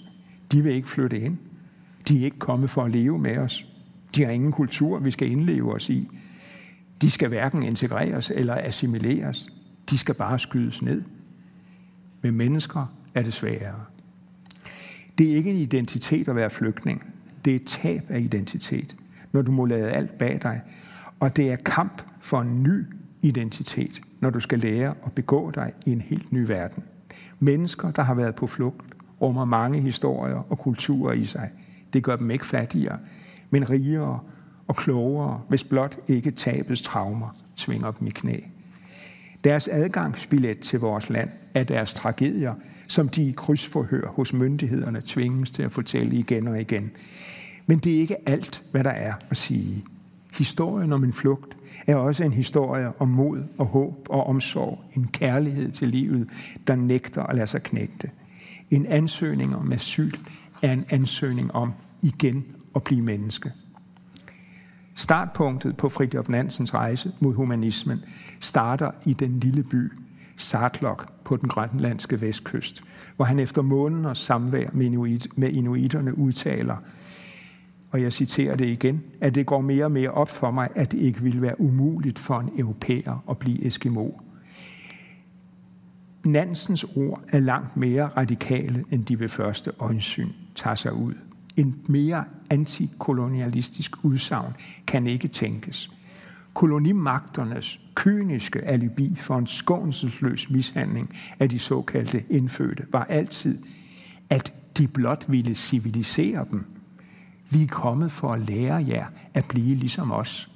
[0.51, 1.37] De vil ikke flytte ind.
[2.07, 3.67] De er ikke kommet for at leve med os.
[4.15, 6.09] De har ingen kultur, vi skal indleve os i.
[7.01, 9.47] De skal hverken integreres eller assimileres.
[9.89, 11.03] De skal bare skydes ned.
[12.21, 13.85] Med mennesker er det sværere.
[15.17, 17.03] Det er ikke en identitet at være flygtning.
[17.45, 18.95] Det er et tab af identitet,
[19.31, 20.61] når du må lade alt bag dig.
[21.19, 22.85] Og det er kamp for en ny
[23.21, 26.83] identitet, når du skal lære at begå dig i en helt ny verden.
[27.39, 28.85] Mennesker, der har været på flugt,
[29.21, 31.49] rummer mange historier og kulturer i sig.
[31.93, 32.99] Det gør dem ikke fattigere,
[33.49, 34.19] men rigere
[34.67, 38.39] og klogere, hvis blot ikke tabets traumer tvinger dem i knæ.
[39.43, 42.53] Deres adgangsbillet til vores land er deres tragedier,
[42.87, 46.91] som de i krydsforhør hos myndighederne tvinges til at fortælle igen og igen.
[47.65, 49.83] Men det er ikke alt, hvad der er at sige.
[50.33, 51.56] Historien om en flugt
[51.87, 54.79] er også en historie om mod og håb og omsorg.
[54.93, 56.29] En kærlighed til livet,
[56.67, 58.09] der nægter at lade sig knægte.
[58.71, 60.11] En ansøgning om asyl
[60.61, 62.45] er en ansøgning om igen
[62.75, 63.51] at blive menneske.
[64.95, 68.03] Startpunktet på Fridtjof Nansens rejse mod humanismen
[68.39, 69.91] starter i den lille by
[70.35, 72.83] Sartlok på den grønlandske vestkyst,
[73.15, 74.69] hvor han efter måneder samvær
[75.35, 76.75] med inuiterne udtaler–
[77.91, 80.91] og jeg citerer det igen, at det går mere og mere op for mig, at
[80.91, 84.09] det ikke ville være umuligt for en europæer at blive Eskimo.
[86.25, 91.13] Nansens ord er langt mere radikale, end de ved første øjensyn tager sig ud.
[91.57, 94.53] En mere antikolonialistisk udsagn
[94.87, 95.91] kan ikke tænkes.
[96.53, 103.57] Kolonimagternes kyniske alibi for en skånselsløs mishandling af de såkaldte indfødte var altid,
[104.29, 106.76] at de blot ville civilisere dem.
[107.51, 110.51] Vi er kommet for at lære jer at blive ligesom os.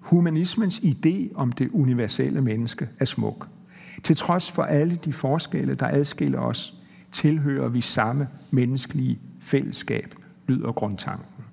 [0.00, 3.48] Humanismens idé om det universelle menneske er smuk.
[4.02, 6.74] Til trods for alle de forskelle, der adskiller os,
[7.12, 10.14] tilhører vi samme menneskelige fællesskab,
[10.46, 11.44] lyder grundtanken.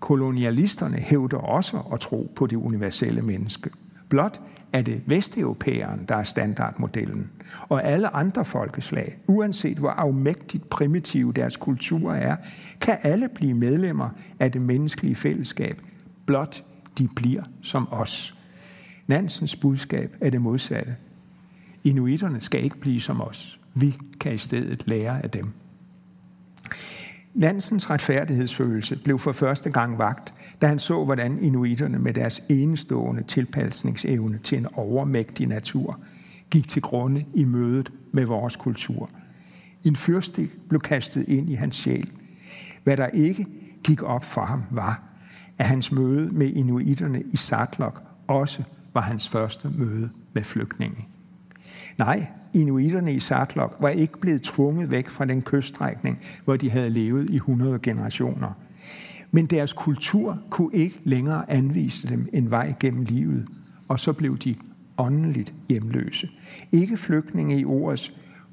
[0.00, 3.70] Kolonialisterne hævder også at tro på det universelle menneske.
[4.08, 4.40] Blot
[4.72, 7.30] er det vesteuropæeren, der er standardmodellen.
[7.68, 12.36] Og alle andre folkeslag, uanset hvor afmægtigt primitive deres kultur er,
[12.80, 15.82] kan alle blive medlemmer af det menneskelige fællesskab,
[16.26, 16.64] blot
[16.98, 18.34] de bliver som os.
[19.06, 20.96] Nansens budskab er det modsatte.
[21.84, 23.60] Inuiterne skal ikke blive som os.
[23.74, 25.52] Vi kan i stedet lære af dem.
[27.34, 33.22] Nansens retfærdighedsfølelse blev for første gang vagt, da han så, hvordan inuiterne med deres enestående
[33.22, 36.00] tilpasningsevne til en overmægtig natur
[36.50, 39.10] gik til grunde i mødet med vores kultur.
[39.84, 42.10] En fyrstik blev kastet ind i hans sjæl.
[42.84, 43.46] Hvad der ikke
[43.84, 45.02] gik op for ham var,
[45.58, 48.62] at hans møde med inuiterne i Satlok også
[48.94, 51.08] var hans første møde med flygtninge.
[51.98, 56.90] Nej, inuiterne i Sartlok var ikke blevet tvunget væk fra den kyststrækning, hvor de havde
[56.90, 58.52] levet i 100 generationer.
[59.30, 63.48] Men deres kultur kunne ikke længere anvise dem en vej gennem livet,
[63.88, 64.54] og så blev de
[64.98, 66.28] åndeligt hjemløse.
[66.72, 68.12] Ikke flygtninge i ordets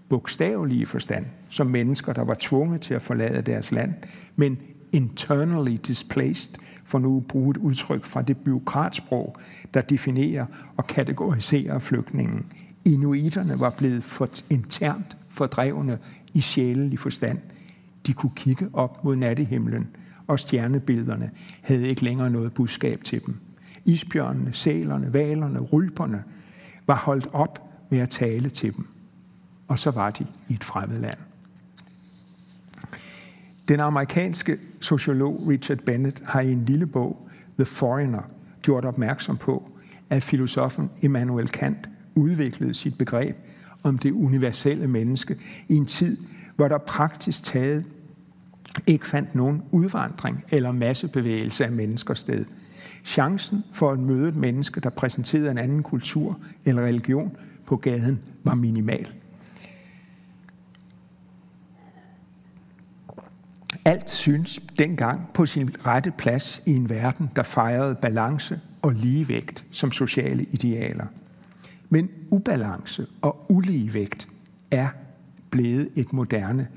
[0.10, 3.94] bogstavelige forstand, som mennesker, der var tvunget til at forlade deres land,
[4.36, 4.58] men
[4.92, 9.36] internally displaced, for nu at bruge et udtryk fra det byråkratsprog,
[9.74, 10.46] der definerer
[10.78, 12.46] og kategoriserer flygtningen
[12.86, 16.00] Inuiterne var blevet for internt fordrevne
[16.34, 17.40] i sjælelig forstand.
[18.08, 19.88] De kunne kigge op mod nattehimlen,
[20.28, 21.32] og stjernebillederne
[21.62, 23.36] havde ikke længere noget budskab til dem.
[23.86, 26.24] Isbjørnene, sælerne, valerne, rylperne
[26.88, 28.88] var holdt op med at tale til dem.
[29.68, 31.18] Og så var de i et fremmed land.
[33.68, 38.22] Den amerikanske sociolog Richard Bennett har i en lille bog, The Foreigner,
[38.62, 39.72] gjort opmærksom på,
[40.10, 43.36] at filosofen Immanuel Kant udviklede sit begreb
[43.84, 45.38] om det universelle menneske
[45.70, 46.18] i en tid,
[46.56, 47.86] hvor der praktisk taget
[48.88, 52.46] ikke fandt nogen udvandring eller massebevægelse af mennesker sted.
[53.06, 58.20] Chancen for at møde et menneske, der præsenterede en anden kultur eller religion på gaden,
[58.44, 59.08] var minimal.
[63.86, 69.66] Alt synes dengang på sin rette plads i en verden, der fejrede balance og ligevægt
[69.72, 71.06] som sociale idealer.
[71.90, 74.28] Men ubalance og uligevægt
[74.72, 74.88] er
[75.50, 76.68] blevet et moderne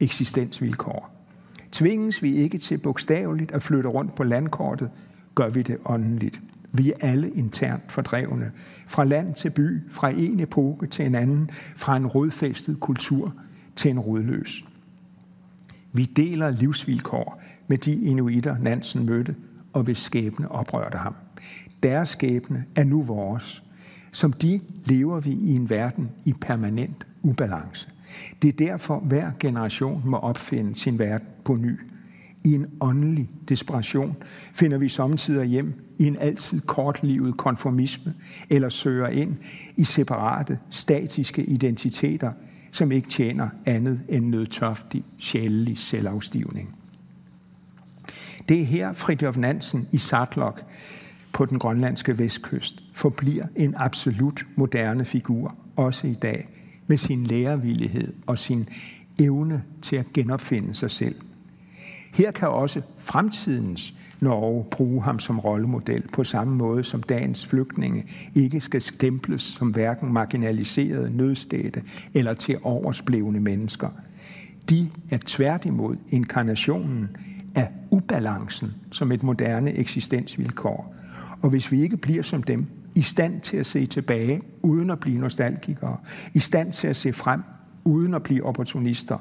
[0.00, 1.16] eksistensvilkår.
[1.72, 4.90] Tvinges vi ikke til bogstaveligt at flytte rundt på landkortet,
[5.34, 6.40] gør vi det åndeligt.
[6.72, 8.52] Vi er alle internt fordrevne.
[8.86, 13.34] Fra land til by, fra en epoke til en anden, fra en rodfæstet kultur
[13.76, 14.64] til en rodløs.
[15.92, 19.34] Vi deler livsvilkår med de inuitter, Nansen mødte,
[19.72, 21.14] og hvis skæbne oprørte ham.
[21.82, 23.64] Deres skæbne er nu vores.
[24.16, 27.88] Som de lever vi i en verden i permanent ubalance.
[28.42, 31.80] Det er derfor, hver generation må opfinde sin verden på ny.
[32.44, 34.16] I en åndelig desperation
[34.52, 38.14] finder vi samtidig hjem i en altid kortlivet konformisme
[38.50, 39.36] eller søger ind
[39.76, 42.32] i separate, statiske identiteter,
[42.72, 46.76] som ikke tjener andet end nødtørftig, sjælelig selvafstivning.
[48.48, 50.62] Det er her Fridtjof Nansen i Satlok
[51.32, 56.48] på den grønlandske vestkyst forbliver en absolut moderne figur, også i dag,
[56.86, 58.68] med sin lærevillighed og sin
[59.20, 61.14] evne til at genopfinde sig selv.
[62.14, 68.04] Her kan også fremtidens Norge bruge ham som rollemodel på samme måde som dagens flygtninge
[68.34, 71.82] ikke skal stemples som hverken marginaliserede nødstede
[72.14, 73.88] eller til oversblevne mennesker.
[74.70, 77.08] De er tværtimod inkarnationen
[77.54, 80.94] af ubalancen som et moderne eksistensvilkår.
[81.42, 82.66] Og hvis vi ikke bliver som dem,
[82.96, 85.96] i stand til at se tilbage uden at blive nostalgikere,
[86.34, 87.42] i stand til at se frem
[87.84, 89.18] uden at blive opportunister,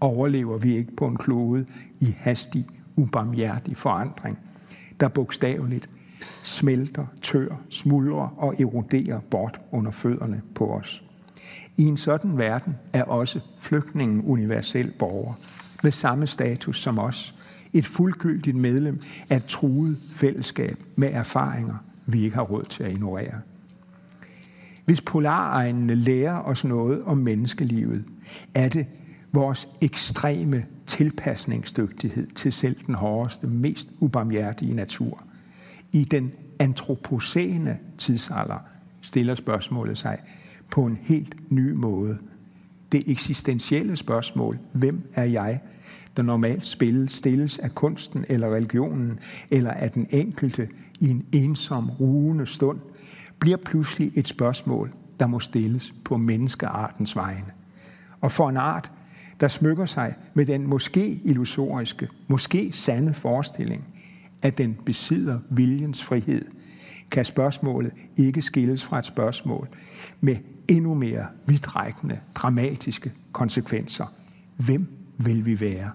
[0.00, 1.66] overlever vi ikke på en klode
[2.00, 2.66] i hastig,
[2.96, 4.38] ubarmhjertig forandring,
[5.00, 5.90] der bogstaveligt
[6.42, 11.04] smelter, tør, smuldrer og eroderer bort under fødderne på os.
[11.76, 15.34] I en sådan verden er også flygtningen universel borger,
[15.82, 17.34] med samme status som os,
[17.72, 19.00] et fuldgyldigt medlem
[19.30, 21.74] af et truet fællesskab med erfaringer,
[22.06, 23.40] vi ikke har råd til at ignorere.
[24.84, 28.04] Hvis polaregnene lærer os noget om menneskelivet,
[28.54, 28.86] er det
[29.32, 35.22] vores ekstreme tilpasningsdygtighed til selv den hårdeste, mest ubarmhjertige natur.
[35.92, 38.58] I den antropocene tidsalder
[39.00, 40.18] stiller spørgsmålet sig
[40.70, 42.18] på en helt ny måde.
[42.92, 45.60] Det eksistentielle spørgsmål, hvem er jeg,
[46.16, 49.18] der normalt spilles, stilles af kunsten eller religionen,
[49.50, 50.68] eller af den enkelte
[51.00, 52.78] i en ensom, ruende stund,
[53.38, 57.52] bliver pludselig et spørgsmål, der må stilles på menneskeartens vegne.
[58.20, 58.92] Og for en art,
[59.40, 63.84] der smykker sig med den måske illusoriske, måske sande forestilling,
[64.42, 66.44] at den besidder viljens frihed,
[67.10, 69.68] kan spørgsmålet ikke skilles fra et spørgsmål
[70.20, 70.36] med
[70.68, 74.06] endnu mere vidtrækkende, dramatiske konsekvenser.
[74.56, 74.86] Hvem
[75.18, 75.90] vil vi være?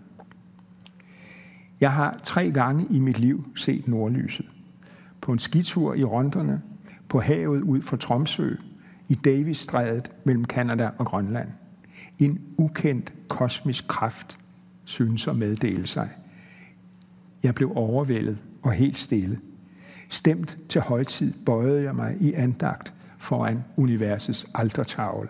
[1.81, 4.45] Jeg har tre gange i mit liv set nordlyset.
[5.25, 6.61] På en skitur i Ronderne,
[7.09, 8.55] på havet ud for Tromsø,
[9.09, 11.49] i Davisstrædet mellem Kanada og Grønland.
[12.19, 14.37] En ukendt kosmisk kraft
[14.83, 16.09] synes at meddele sig.
[17.43, 19.39] Jeg blev overvældet og helt stille.
[20.09, 25.29] Stemt til højtid bøjede jeg mig i andagt foran universets altertavle.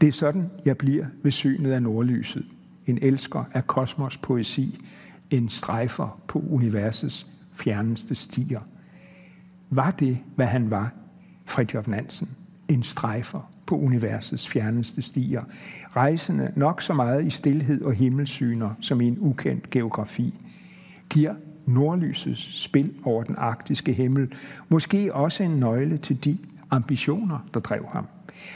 [0.00, 2.44] Det er sådan, jeg bliver ved synet af nordlyset.
[2.86, 4.78] En elsker af kosmos poesi,
[5.30, 8.60] en strejfer på universets fjerneste stier.
[9.70, 10.92] Var det, hvad han var,
[11.46, 12.28] Fridtjof Nansen?
[12.68, 15.42] En strejfer på universets fjerneste stier,
[15.96, 20.34] rejsende nok så meget i stillhed og himmelsyner som i en ukendt geografi,
[21.10, 21.34] giver
[21.66, 24.32] nordlysets spil over den arktiske himmel
[24.68, 26.38] måske også en nøgle til de
[26.70, 28.06] ambitioner, der drev ham.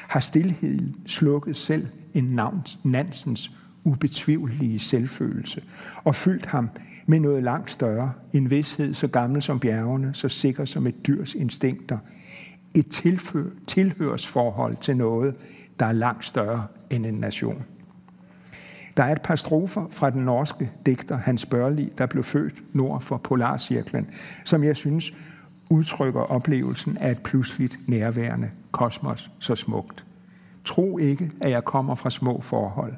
[0.09, 3.51] Har stillheden slukket selv en navns, Nansens
[3.85, 5.63] ubetvivlige selvfølelse
[6.05, 6.71] og fyldt ham
[7.07, 11.35] med noget langt større, en vidshed så gammel som bjergene, så sikker som et dyrs
[11.35, 11.99] instinkter,
[12.75, 15.37] et tilfør, tilhørsforhold til noget,
[15.79, 17.65] der er langt større end en nation.
[18.97, 23.01] Der er et par strofer fra den norske digter Hans Børli, der blev født nord
[23.01, 24.07] for Polarcirklen,
[24.45, 25.13] som jeg synes
[25.71, 30.05] udtrykker oplevelsen af et pludseligt nærværende kosmos så smukt.
[30.65, 32.95] Tro ikke, at jeg kommer fra små forhold.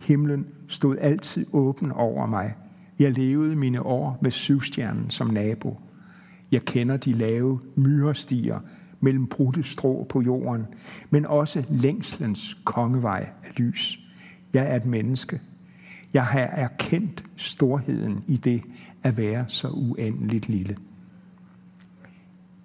[0.00, 2.54] Himlen stod altid åben over mig.
[2.98, 5.80] Jeg levede mine år med syvstjernen som nabo.
[6.52, 8.60] Jeg kender de lave myrestier
[9.00, 10.66] mellem brudte strå på jorden,
[11.10, 13.98] men også længslens kongevej af lys.
[14.52, 15.40] Jeg er et menneske.
[16.12, 18.62] Jeg har erkendt storheden i det
[19.02, 20.76] at være så uendeligt lille.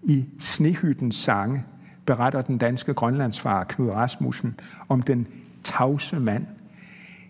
[0.04, 1.64] I Snehyttens sange
[2.06, 4.56] beretter den danske grønlandsfar Knud Rasmussen
[4.90, 5.28] om den
[5.64, 6.46] tavse mand,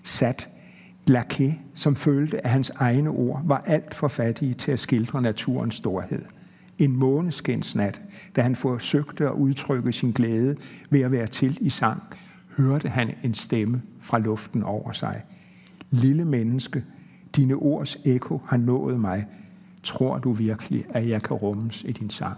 [0.05, 0.49] sat
[1.07, 5.75] Laquet, som følte, at hans egne ord var alt for fattige til at skildre naturens
[5.75, 6.21] storhed.
[6.79, 8.01] En måneskinsnat,
[8.35, 10.55] da han forsøgte at udtrykke sin glæde
[10.89, 12.03] ved at være til i sang,
[12.57, 15.23] hørte han en stemme fra luften over sig.
[15.91, 16.83] Lille menneske,
[17.35, 19.25] dine ords ekko har nået mig.
[19.83, 22.37] Tror du virkelig, at jeg kan rummes i din sang?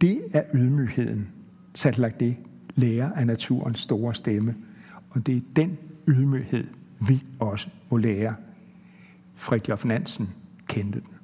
[0.00, 1.28] Det er ydmygheden,
[2.20, 2.36] det
[2.74, 4.54] lærer af naturens store stemme.
[5.10, 6.66] Og det er den ydmyghed,
[7.08, 8.34] vi også må lære.
[9.34, 10.28] Fridtjof Nansen
[10.66, 11.19] kendte den.